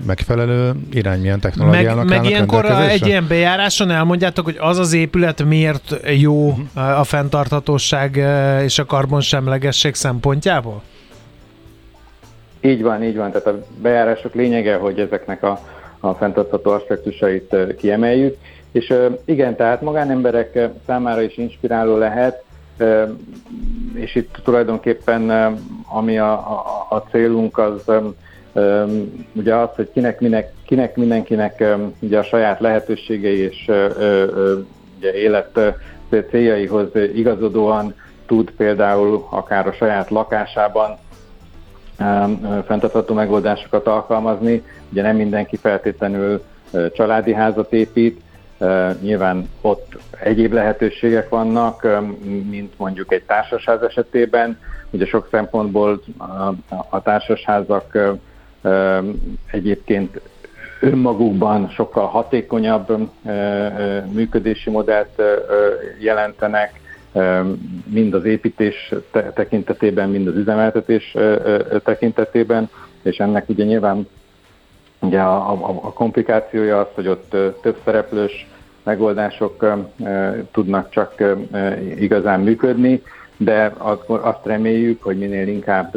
megfelelő 0.06 0.72
irány, 0.92 1.20
milyen 1.20 1.40
technológiának 1.40 2.08
Meg, 2.08 2.20
meg 2.20 2.30
ilyenkor 2.30 2.64
egy 2.64 3.06
ilyen 3.06 3.26
bejáráson 3.28 3.90
elmondjátok, 3.90 4.44
hogy 4.44 4.56
az 4.58 4.78
az 4.78 4.92
épület 4.92 5.44
miért 5.44 5.96
jó 6.16 6.46
uh-huh. 6.46 6.98
a 6.98 7.04
fenntarthatóság 7.04 8.16
és 8.64 8.78
a 8.78 8.84
karbonsemlegesség 8.84 9.94
szempontjából? 9.94 10.82
Így 12.66 12.82
van, 12.82 13.02
így 13.02 13.16
van. 13.16 13.30
Tehát 13.30 13.46
a 13.46 13.64
bejárások 13.82 14.34
lényege, 14.34 14.76
hogy 14.76 15.00
ezeknek 15.00 15.42
a, 15.42 15.60
a 16.00 16.14
fenntartható 16.14 16.70
aspektusait 16.70 17.56
kiemeljük. 17.78 18.36
És 18.72 18.94
igen, 19.24 19.56
tehát 19.56 19.82
magánemberek 19.82 20.68
számára 20.86 21.22
is 21.22 21.36
inspiráló 21.36 21.96
lehet, 21.96 22.42
és 23.94 24.14
itt 24.14 24.36
tulajdonképpen 24.44 25.30
ami 25.88 26.18
a, 26.18 26.32
a, 26.32 26.86
a 26.88 27.02
célunk 27.10 27.58
az 27.58 27.90
ugye 29.32 29.54
az, 29.54 29.68
hogy 29.76 29.90
kinek, 29.92 30.20
minek, 30.20 30.52
kinek 30.66 30.96
mindenkinek 30.96 31.64
ugye 32.00 32.18
a 32.18 32.22
saját 32.22 32.60
lehetőségei 32.60 33.38
és 33.38 33.70
ugye 34.98 35.14
élet 35.14 35.58
céljaihoz 36.30 36.88
igazodóan 37.14 37.94
tud 38.26 38.50
például 38.50 39.26
akár 39.30 39.66
a 39.66 39.72
saját 39.72 40.10
lakásában 40.10 40.98
fenntartható 42.66 43.14
megoldásokat 43.14 43.86
alkalmazni. 43.86 44.62
Ugye 44.90 45.02
nem 45.02 45.16
mindenki 45.16 45.56
feltétlenül 45.56 46.44
családi 46.92 47.32
házat 47.32 47.72
épít, 47.72 48.20
nyilván 49.00 49.48
ott 49.60 49.96
egyéb 50.20 50.52
lehetőségek 50.52 51.28
vannak, 51.28 51.86
mint 52.50 52.78
mondjuk 52.78 53.12
egy 53.12 53.22
társasház 53.22 53.82
esetében. 53.82 54.58
Ugye 54.90 55.06
sok 55.06 55.28
szempontból 55.30 56.02
a 56.90 57.02
társasházak 57.02 57.98
egyébként 59.50 60.20
önmagukban 60.80 61.68
sokkal 61.68 62.06
hatékonyabb 62.06 63.10
működési 64.12 64.70
modellt 64.70 65.22
jelentenek, 65.98 66.80
mind 67.84 68.14
az 68.14 68.24
építés 68.24 68.94
tekintetében, 69.34 70.08
mind 70.08 70.26
az 70.26 70.36
üzemeltetés 70.36 71.16
tekintetében, 71.84 72.70
és 73.02 73.16
ennek 73.16 73.48
ugye 73.48 73.64
nyilván 73.64 74.08
ugye 75.00 75.20
a, 75.20 75.52
a, 75.52 75.80
a 75.82 75.92
komplikációja 75.92 76.80
az, 76.80 76.86
hogy 76.94 77.08
ott 77.08 77.36
több 77.62 77.76
szereplős 77.84 78.46
megoldások 78.82 79.84
tudnak 80.52 80.90
csak 80.90 81.22
igazán 81.98 82.40
működni, 82.40 83.02
de 83.36 83.72
azt 84.06 84.44
reméljük, 84.46 85.02
hogy 85.02 85.18
minél 85.18 85.48
inkább 85.48 85.96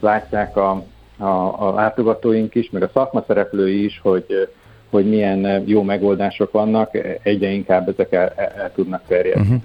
látják 0.00 0.56
a, 0.56 0.82
a, 1.18 1.26
a 1.68 1.72
látogatóink 1.74 2.54
is, 2.54 2.70
meg 2.70 2.82
a 2.82 2.90
szakma 2.92 3.24
szereplői 3.26 3.84
is, 3.84 4.00
hogy, 4.02 4.48
hogy 4.90 5.08
milyen 5.08 5.62
jó 5.66 5.82
megoldások 5.82 6.52
vannak, 6.52 6.98
egyre 7.22 7.48
inkább 7.48 7.88
ezek 7.88 8.12
el, 8.12 8.32
el, 8.36 8.52
el 8.56 8.72
tudnak 8.74 9.02
terjedni. 9.06 9.42
Uh-huh. 9.42 9.62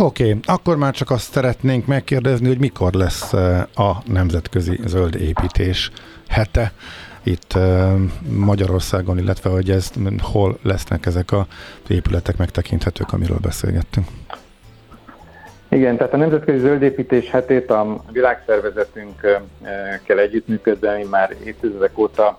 Oké, 0.00 0.28
okay, 0.28 0.40
akkor 0.46 0.76
már 0.76 0.92
csak 0.92 1.10
azt 1.10 1.32
szeretnénk 1.32 1.86
megkérdezni, 1.86 2.46
hogy 2.46 2.58
mikor 2.58 2.92
lesz 2.92 3.32
a 3.74 4.02
Nemzetközi 4.06 4.80
Zöld 4.84 5.14
Építés 5.14 5.90
hete 6.28 6.72
itt 7.22 7.58
Magyarországon, 8.36 9.18
illetve 9.18 9.50
hogy 9.50 9.70
ez 9.70 9.90
hol 10.22 10.58
lesznek 10.62 11.06
ezek 11.06 11.32
a 11.32 11.46
épületek 11.88 12.36
megtekinthetők, 12.36 13.12
amiről 13.12 13.38
beszélgettünk. 13.42 14.06
Igen, 15.68 15.96
tehát 15.96 16.12
a 16.12 16.16
Nemzetközi 16.16 16.58
Zöldépítés 16.58 17.30
hetét 17.30 17.70
a 17.70 18.04
világszervezetünkkel 18.12 20.18
együttműködve, 20.18 20.96
mi 20.96 21.06
már 21.10 21.34
évtizedek 21.44 21.98
óta 21.98 22.38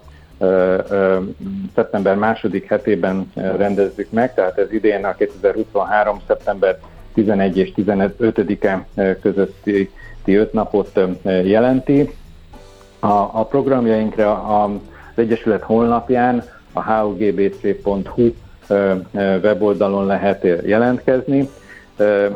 szeptember 1.75 2.15
második 2.15 2.67
hetében 2.67 3.31
rendezzük 3.35 4.11
meg, 4.11 4.33
tehát 4.33 4.57
ez 4.57 4.71
idén 4.71 5.05
a 5.05 5.15
2023. 5.15 6.21
szeptember 6.27 6.79
11 7.13 7.57
és 7.57 7.71
15-e 7.75 8.87
közötti 9.21 9.89
öt 10.25 10.53
napot 10.53 10.99
jelenti. 11.23 12.09
A, 12.99 13.07
a 13.07 13.45
programjainkra 13.49 14.43
az 14.43 14.71
Egyesület 15.15 15.63
honlapján 15.63 16.43
a 16.73 16.81
hugbc.hu 16.81 18.29
weboldalon 19.41 20.05
lehet 20.05 20.47
jelentkezni. 20.65 21.49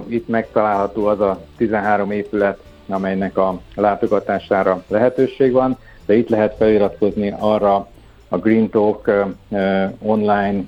Itt 0.07 0.27
megtalálható 0.27 1.05
az 1.05 1.19
a 1.19 1.39
13 1.57 2.11
épület, 2.11 2.59
amelynek 2.87 3.37
a 3.37 3.59
látogatására 3.75 4.83
lehetőség 4.87 5.51
van, 5.51 5.77
de 6.05 6.15
itt 6.15 6.29
lehet 6.29 6.55
feliratkozni 6.57 7.33
arra 7.39 7.87
a 8.27 8.37
Green 8.37 8.69
Talk 8.69 9.11
online 9.99 10.63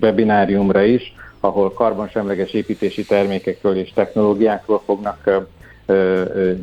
webináriumra 0.00 0.82
is, 0.82 1.14
ahol 1.44 1.72
karbonsemleges 1.72 2.52
építési 2.52 3.04
termékekről 3.04 3.76
és 3.76 3.92
technológiákról 3.92 4.82
fognak 4.84 5.44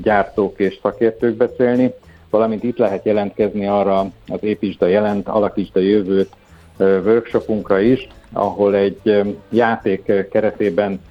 gyártók 0.01 0.59
és 0.59 0.80
szakértők 0.82 1.36
beszélni, 1.36 1.93
valamint 2.30 2.63
itt 2.63 2.77
lehet 2.77 3.05
jelentkezni 3.05 3.67
arra 3.67 3.99
az 4.27 4.39
Építsd 4.41 4.82
a 4.82 4.88
jelent, 4.88 5.27
Alakítsd 5.27 5.75
a 5.75 5.80
jövőt 5.80 6.30
workshopunkra 6.77 7.80
is, 7.80 8.07
ahol 8.34 8.75
egy 8.75 9.23
játék 9.49 10.30
keretében 10.30 11.01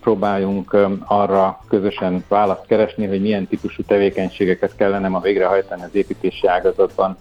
próbáljunk 0.00 0.76
arra 1.04 1.60
közösen 1.68 2.24
választ 2.28 2.66
keresni, 2.66 3.06
hogy 3.06 3.20
milyen 3.20 3.46
típusú 3.46 3.82
tevékenységeket 3.82 4.76
kellene 4.76 5.08
ma 5.08 5.20
végrehajtani 5.20 5.82
az 5.82 5.94
építési 5.94 6.46
ágazatban 6.46 7.16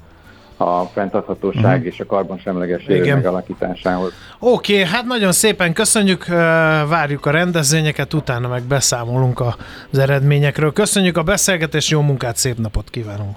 a 0.58 0.84
fenntarthatóság 0.84 1.82
mm. 1.82 1.86
és 1.86 2.00
a 2.00 2.06
karbonsemleges 2.06 2.84
jövő 2.88 3.14
megalakításához. 3.14 4.12
Oké, 4.40 4.74
okay, 4.74 4.86
hát 4.92 5.06
nagyon 5.06 5.32
szépen 5.32 5.74
köszönjük, 5.74 6.26
várjuk 6.88 7.26
a 7.26 7.30
rendezvényeket, 7.32 8.14
utána 8.14 8.48
meg 8.48 8.64
beszámolunk 8.64 9.44
az 9.92 10.00
eredményekről. 10.00 10.74
Köszönjük 10.74 11.18
a 11.18 11.24
beszélgetést, 11.24 11.90
jó 11.90 12.02
munkát, 12.02 12.36
szép 12.36 12.58
napot 12.58 12.90
kívánunk! 12.90 13.36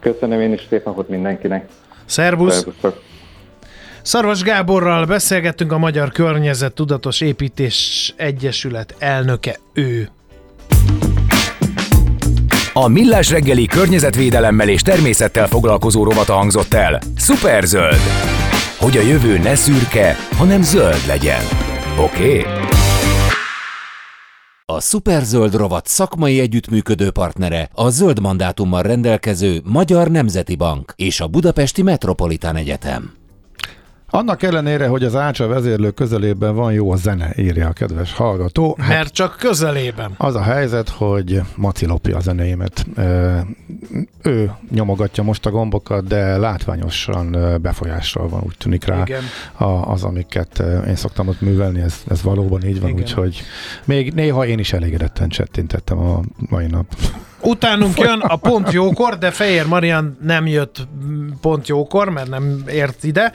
Köszönöm 0.00 0.40
én 0.40 0.52
is, 0.52 0.66
szép 0.68 0.84
napot 0.84 1.08
mindenkinek! 1.08 1.68
Szervusz! 2.04 2.54
Szervusztok. 2.54 3.02
Szarvas 4.02 4.42
Gáborral 4.42 5.06
beszélgettünk 5.06 5.72
a 5.72 5.78
Magyar 5.78 6.10
Környezet 6.12 6.72
Tudatos 6.72 7.20
Építés 7.20 8.12
Egyesület 8.16 8.94
elnöke 8.98 9.56
ő. 9.72 10.08
A 12.72 12.88
Millás 12.88 13.30
reggeli 13.30 13.66
környezetvédelemmel 13.66 14.68
és 14.68 14.82
természettel 14.82 15.46
foglalkozó 15.46 16.04
rovata 16.04 16.32
hangzott 16.32 16.74
el. 16.74 17.00
Superzöld! 17.16 18.00
Hogy 18.78 18.96
a 18.96 19.00
jövő 19.00 19.38
ne 19.38 19.54
szürke, 19.54 20.16
hanem 20.36 20.62
zöld 20.62 21.06
legyen. 21.06 21.42
Oké? 21.98 22.38
Okay? 22.38 22.52
A 24.66 24.80
Superzöld 24.80 25.54
rovat 25.54 25.86
szakmai 25.86 26.40
együttműködő 26.40 27.10
partnere 27.10 27.68
a 27.74 27.88
zöld 27.88 28.20
mandátummal 28.20 28.82
rendelkező 28.82 29.60
Magyar 29.64 30.10
Nemzeti 30.10 30.56
Bank 30.56 30.92
és 30.96 31.20
a 31.20 31.26
Budapesti 31.26 31.82
Metropolitán 31.82 32.56
Egyetem. 32.56 33.19
Annak 34.12 34.42
ellenére, 34.42 34.86
hogy 34.86 35.04
az 35.04 35.16
Ácsa 35.16 35.46
vezérlő 35.46 35.90
közelében 35.90 36.54
van 36.54 36.72
jó 36.72 36.90
a 36.92 36.96
zene, 36.96 37.32
írja 37.36 37.68
a 37.68 37.72
kedves 37.72 38.12
hallgató. 38.12 38.76
Hát 38.78 38.88
Mert 38.88 39.12
csak 39.12 39.36
közelében. 39.38 40.14
Az 40.16 40.34
a 40.34 40.42
helyzet, 40.42 40.88
hogy 40.88 41.42
Maci 41.56 41.86
lopja 41.86 42.16
a 42.16 42.20
zenéimet. 42.20 42.86
Ő 44.22 44.52
nyomogatja 44.70 45.22
most 45.22 45.46
a 45.46 45.50
gombokat, 45.50 46.06
de 46.06 46.36
látványosan 46.36 47.36
befolyással 47.62 48.28
van, 48.28 48.42
úgy 48.46 48.56
tűnik 48.58 48.84
rá 48.84 49.00
Igen. 49.00 49.22
az, 49.84 50.04
amiket 50.04 50.62
én 50.86 50.96
szoktam 50.96 51.28
ott 51.28 51.40
művelni, 51.40 51.80
ez, 51.80 52.02
ez 52.08 52.22
valóban 52.22 52.64
így 52.64 52.80
van, 52.80 52.90
Igen. 52.90 53.02
úgyhogy 53.02 53.42
még 53.84 54.12
néha 54.12 54.46
én 54.46 54.58
is 54.58 54.72
elégedetten 54.72 55.28
csettintettem 55.28 55.98
a 55.98 56.20
mai 56.48 56.66
nap. 56.66 56.86
Utánunk 57.42 57.98
jön 57.98 58.20
a 58.20 58.36
pont 58.36 58.72
jókor, 58.72 59.18
de 59.18 59.30
Fehér 59.30 59.66
Marian 59.66 60.18
nem 60.22 60.46
jött 60.46 60.76
pont 61.40 61.68
jókor, 61.68 62.08
mert 62.08 62.28
nem 62.28 62.62
ért 62.68 63.04
ide. 63.04 63.32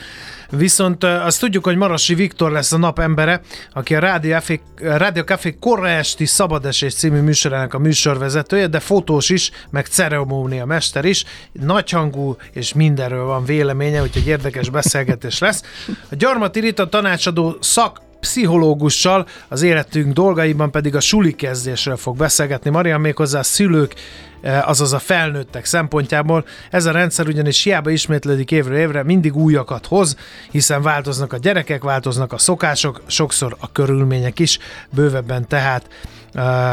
Viszont 0.50 1.04
azt 1.04 1.40
tudjuk, 1.40 1.64
hogy 1.64 1.76
Marasi 1.76 2.14
Viktor 2.14 2.52
lesz 2.52 2.72
a 2.72 2.78
nap 2.78 3.00
embere, 3.00 3.42
aki 3.74 3.96
a 3.96 4.00
Rádió, 4.00 4.34
Café, 4.34 4.62
Rádió 4.76 5.24
Café 5.24 5.56
Korra 5.60 5.88
Esti 5.88 6.26
Szabadesés 6.26 6.94
című 6.94 7.20
műsorának 7.20 7.74
a 7.74 7.80
műsorvezetője, 7.80 8.68
de 8.68 8.80
fotós 8.80 9.30
is, 9.30 9.52
meg 9.70 9.86
ceremónia 9.86 10.66
mester 10.66 11.06
is. 11.06 11.24
Nagyhangú 11.52 12.36
és 12.54 12.74
mindenről 12.74 13.26
van 13.26 13.46
véleménye, 13.46 14.02
úgyhogy 14.02 14.28
érdekes 14.28 14.70
beszélgetés 14.70 15.40
lesz. 15.40 15.62
A 15.88 16.16
Gyarmati 16.16 16.60
Rita 16.60 16.90
tanácsadó 16.90 17.58
szak 17.60 18.02
pszichológussal, 18.26 19.28
az 19.48 19.62
életünk 19.62 20.14
dolgaiban 20.14 20.72
pedig 20.72 20.96
a 20.96 21.00
suli 21.00 21.34
kezdésről 21.34 21.98
fog 21.98 22.18
beszélgetni. 22.18 22.70
Marian 22.70 23.02
méghozzá 23.02 23.40
a 23.40 23.44
szülők, 23.44 23.96
eh, 24.42 24.70
azaz 24.70 24.94
a 24.94 25.00
felnőttek 25.00 25.66
szempontjából. 25.66 26.46
Ez 26.72 26.86
a 26.86 26.92
rendszer 26.92 27.28
ugyanis 27.28 27.64
hiába 27.64 27.90
ismétlődik 27.90 28.52
évről 28.52 28.78
évre, 28.78 29.04
mindig 29.04 29.36
újakat 29.36 29.86
hoz, 29.86 30.18
hiszen 30.52 30.82
változnak 30.82 31.34
a 31.34 31.38
gyerekek, 31.38 31.84
változnak 31.84 32.34
a 32.34 32.38
szokások, 32.38 33.02
sokszor 33.06 33.56
a 33.60 33.72
körülmények 33.72 34.40
is, 34.40 34.60
bővebben 34.90 35.48
tehát 35.48 35.90
Eh, 35.90 36.15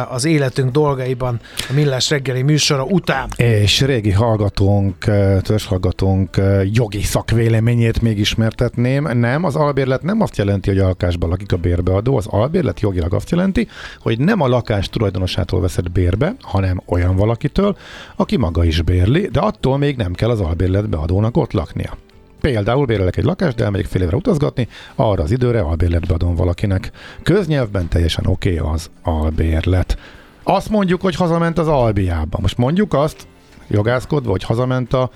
az 0.08 0.24
életünk 0.24 0.70
dolgaiban 0.70 1.40
a 1.68 1.72
Millás 1.72 2.10
reggeli 2.10 2.42
műsora 2.42 2.84
után. 2.84 3.28
És 3.36 3.80
régi 3.80 4.10
hallgatónk, 4.10 5.06
eh, 5.06 5.38
hallgatónk 5.66 6.36
eh, 6.36 6.74
jogi 6.74 7.02
szakvéleményét 7.02 8.00
még 8.00 8.18
ismertetném. 8.18 9.18
Nem, 9.18 9.44
az 9.44 9.56
albérlet 9.56 10.02
nem 10.02 10.20
azt 10.20 10.36
jelenti, 10.36 10.68
hogy 10.70 10.78
a 10.78 10.86
lakásban 10.86 11.28
lakik 11.28 11.52
a 11.52 11.56
bérbeadó, 11.56 12.16
az 12.16 12.26
albérlet 12.26 12.80
jogilag 12.80 13.14
azt 13.14 13.30
jelenti, 13.30 13.68
hogy 13.98 14.18
nem 14.18 14.40
a 14.40 14.48
lakás 14.48 14.88
tulajdonosától 14.88 15.60
veszed 15.60 15.88
bérbe, 15.90 16.34
hanem 16.40 16.82
olyan 16.86 17.16
valakitől, 17.16 17.76
aki 18.16 18.36
maga 18.36 18.64
is 18.64 18.82
bérli, 18.82 19.28
de 19.32 19.40
attól 19.40 19.78
még 19.78 19.96
nem 19.96 20.12
kell 20.12 20.30
az 20.30 20.40
albérletbeadónak 20.40 21.36
ott 21.36 21.52
laknia. 21.52 21.96
Például 22.42 22.86
bérelek 22.86 23.16
egy 23.16 23.24
lakást, 23.24 23.56
de 23.56 23.64
elmegyek 23.64 23.86
fél 23.86 24.02
évre 24.02 24.16
utazgatni, 24.16 24.68
arra 24.94 25.22
az 25.22 25.30
időre 25.30 25.60
albérletbe 25.60 26.14
adom 26.14 26.34
valakinek. 26.34 26.90
Köznyelvben 27.22 27.88
teljesen 27.88 28.26
oké 28.26 28.58
okay 28.58 28.72
az 28.72 28.90
albérlet. 29.02 29.98
Azt 30.42 30.68
mondjuk, 30.68 31.00
hogy 31.00 31.14
hazament 31.14 31.58
az 31.58 31.68
albiába. 31.68 32.38
Most 32.40 32.56
mondjuk 32.56 32.94
azt, 32.94 33.26
jogászkodva, 33.68 34.30
hogy 34.30 34.42
hazament 34.42 34.92
a 34.92 35.10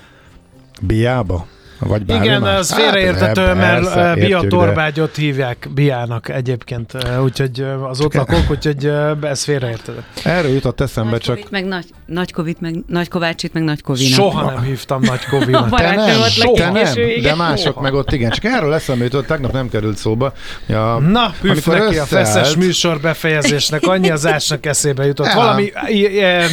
biába. 0.83 1.47
Vagy 1.79 2.03
Igen, 2.11 2.41
más. 2.41 2.59
az 2.59 2.73
félreértető, 2.73 3.43
hát, 3.43 3.57
mert 3.57 3.95
persze, 3.95 4.15
Bia 4.15 4.41
Torbágyot 4.41 5.15
de... 5.17 5.21
hívják 5.23 5.69
Biának 5.75 6.29
egyébként, 6.29 6.93
úgyhogy 7.23 7.67
az 7.89 8.01
ott 8.01 8.15
lakok, 8.15 8.51
úgyhogy 8.51 8.93
ez 9.23 9.45
félreértető. 9.45 10.05
Erről 10.25 10.51
jutott 10.51 10.81
eszembe 10.81 11.11
nagy 11.11 11.21
csak... 11.21 11.51
meg 11.51 11.65
nagy, 11.65 11.85
nagy 12.07 12.33
Covid, 12.33 12.57
meg 12.61 12.75
Nagy 12.87 13.09
Kovácsit, 13.09 13.53
meg 13.53 13.63
Nagy 13.63 13.83
Kovinak. 13.83 14.13
Soha 14.13 14.51
nem 14.51 14.63
hívtam 14.63 15.01
Nagy 15.03 15.25
Kovinak. 15.25 15.77
te 15.77 15.95
nem, 15.95 16.21
soha. 16.29 16.55
te 16.55 16.71
nem, 16.71 16.95
de 17.23 17.35
mások 17.35 17.59
soha. 17.59 17.81
meg 17.81 17.95
ott 17.95 18.13
igen. 18.13 18.31
Csak 18.31 18.45
erről 18.45 18.75
eszembe 18.75 19.05
jutott, 19.05 19.27
tegnap 19.27 19.53
nem 19.53 19.69
került 19.69 19.97
szóba. 19.97 20.33
Ja, 20.67 20.99
Na, 20.99 21.35
püff 21.41 21.67
neki 21.67 21.81
összeállt... 21.81 21.99
a 21.99 22.05
feszes 22.05 22.57
műsor 22.57 23.01
befejezésnek, 23.01 23.87
annyi 23.87 24.11
az 24.11 24.27
ásnak 24.27 24.67
eszébe 24.67 25.07
jutott. 25.07 25.33
Valami 25.33 25.73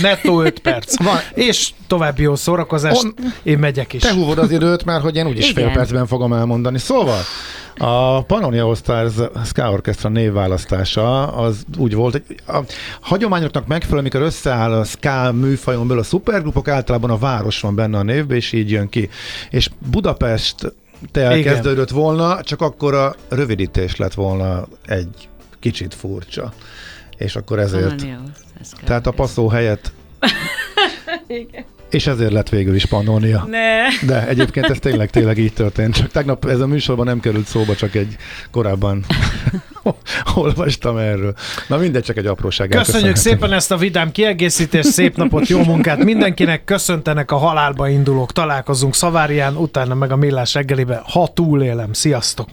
nettó 0.02 0.42
5 0.42 0.60
perc. 0.60 1.04
Van. 1.04 1.18
És 1.34 1.70
további 1.88 2.22
jó 2.22 2.36
szórakozást, 2.36 3.04
On, 3.04 3.14
én 3.44 3.58
megyek 3.58 3.94
is. 3.94 4.02
Te 4.02 4.14
húvod 4.14 4.38
az 4.38 4.52
időt, 4.52 4.86
mert 4.86 5.02
hogy 5.02 5.13
én 5.16 5.28
úgyis 5.28 5.52
fél 5.52 5.72
percben 5.72 6.08
fogom 6.08 6.34
elmondani. 6.34 6.78
Szóval, 6.78 7.20
a 7.78 8.22
Pannonia 8.22 8.66
All 8.66 8.76
Stars 8.76 9.14
Ska 9.46 9.72
Orchestra 9.72 10.10
névválasztása 10.10 11.28
az 11.28 11.66
úgy 11.78 11.94
volt, 11.94 12.12
hogy 12.12 12.42
a 12.48 12.60
hagyományoknak 13.02 13.68
megfelelő, 13.68 14.00
amikor 14.00 14.22
összeáll 14.22 14.72
a 14.72 14.84
Ska 14.84 15.32
műfajon 15.32 15.88
belül 15.88 16.02
a 16.02 16.06
szupergrupok, 16.06 16.68
általában 16.68 17.10
a 17.10 17.18
város 17.18 17.60
van 17.60 17.76
benne 17.76 17.98
a 17.98 18.04
névbe, 18.04 18.36
és 18.36 18.52
így 18.52 18.72
jön 18.72 18.90
ki. 18.90 19.10
És 19.50 19.70
Budapest 19.92 20.74
te 21.12 21.22
elkezdődött 21.22 21.90
volna, 21.90 22.42
csak 22.42 22.62
akkor 22.62 22.94
a 22.94 23.16
rövidítés 23.30 23.96
lett 23.96 24.14
volna 24.14 24.68
egy 24.86 25.30
kicsit 25.60 25.94
furcsa. 25.94 26.54
És 27.18 27.36
akkor 27.36 27.60
ezért. 27.60 27.96
Pannonia, 27.96 28.22
tehát 28.86 29.08
a 29.08 29.12
passzó 29.12 29.48
helyett 29.48 29.92
Igen. 31.28 31.66
És 31.94 32.08
ezért 32.08 32.32
lett 32.32 32.50
végül 32.50 32.76
is 32.76 32.86
Pannonia. 32.86 33.48
Ne. 33.50 34.08
De 34.08 34.28
egyébként 34.28 34.70
ez 34.70 34.78
tényleg, 34.80 35.10
tényleg 35.10 35.38
így 35.38 35.54
történt. 35.54 35.96
Csak 35.96 36.12
tegnap 36.12 36.46
ez 36.46 36.60
a 36.60 36.68
műsorban 36.68 37.06
nem 37.06 37.20
került 37.20 37.46
szóba, 37.46 37.76
csak 37.76 37.96
egy 37.96 38.16
korábban 38.52 39.06
olvastam 40.36 40.98
erről. 40.98 41.34
Na 41.68 41.78
mindegy, 41.78 42.04
csak 42.04 42.18
egy 42.18 42.26
apróság. 42.26 42.70
Köszönjük 42.70 43.16
szépen 43.16 43.54
ezt 43.54 43.72
a 43.72 43.78
vidám 43.78 44.12
kiegészítést, 44.12 44.90
szép 44.90 45.16
napot, 45.18 45.48
jó 45.48 45.64
munkát 45.64 46.04
mindenkinek, 46.04 46.64
köszöntenek 46.64 47.32
a 47.32 47.38
halálba 47.38 47.90
indulók, 47.90 48.32
találkozunk 48.32 48.96
Szavárián, 48.96 49.56
utána 49.56 49.94
meg 49.94 50.12
a 50.12 50.16
Millás 50.16 50.54
reggelibe, 50.54 51.02
ha 51.04 51.28
túlélem. 51.34 51.94
Sziasztok! 51.94 52.50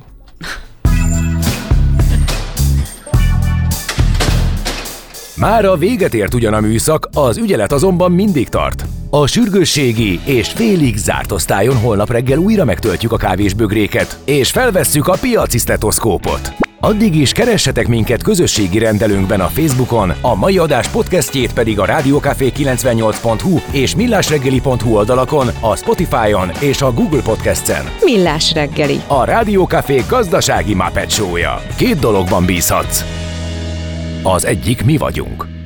Már 5.36 5.64
a 5.64 5.76
véget 5.76 6.14
ért 6.14 6.34
ugyan 6.34 6.54
a 6.54 6.60
műszak, 6.60 7.08
az 7.12 7.36
ügyelet 7.36 7.72
azonban 7.72 8.12
mindig 8.12 8.48
tart. 8.48 8.84
A 9.12 9.26
sürgősségi 9.26 10.20
és 10.24 10.48
félig 10.48 10.96
zárt 10.96 11.32
osztályon 11.32 11.76
holnap 11.76 12.10
reggel 12.10 12.38
újra 12.38 12.64
megtöltjük 12.64 13.12
a 13.12 13.16
kávésbögréket, 13.16 14.18
és 14.24 14.50
felvesszük 14.50 15.08
a 15.08 15.16
piaci 15.20 15.58
stetoszkópot. 15.58 16.52
Addig 16.80 17.16
is 17.16 17.32
keressetek 17.32 17.88
minket 17.88 18.22
közösségi 18.22 18.78
rendelőnkben 18.78 19.40
a 19.40 19.46
Facebookon, 19.46 20.12
a 20.20 20.34
mai 20.34 20.58
adás 20.58 20.88
podcastjét 20.88 21.52
pedig 21.52 21.78
a 21.78 21.84
Rádiókafé 21.84 22.52
98.hu 22.56 23.58
és 23.72 23.94
millásreggeli.hu 23.94 24.94
oldalakon, 24.94 25.48
a 25.60 25.76
Spotify-on 25.76 26.50
és 26.60 26.82
a 26.82 26.92
Google 26.92 27.22
Podcast-en. 27.22 27.84
Millás 28.00 28.52
reggeli. 28.52 29.00
A 29.06 29.24
Rádiókafé 29.24 30.02
gazdasági 30.08 30.74
Muppet 30.74 31.10
Show-ja. 31.10 31.62
Két 31.76 31.98
dologban 31.98 32.44
bízhatsz. 32.44 33.04
Az 34.22 34.44
egyik 34.44 34.84
mi 34.84 34.96
vagyunk. 34.96 35.59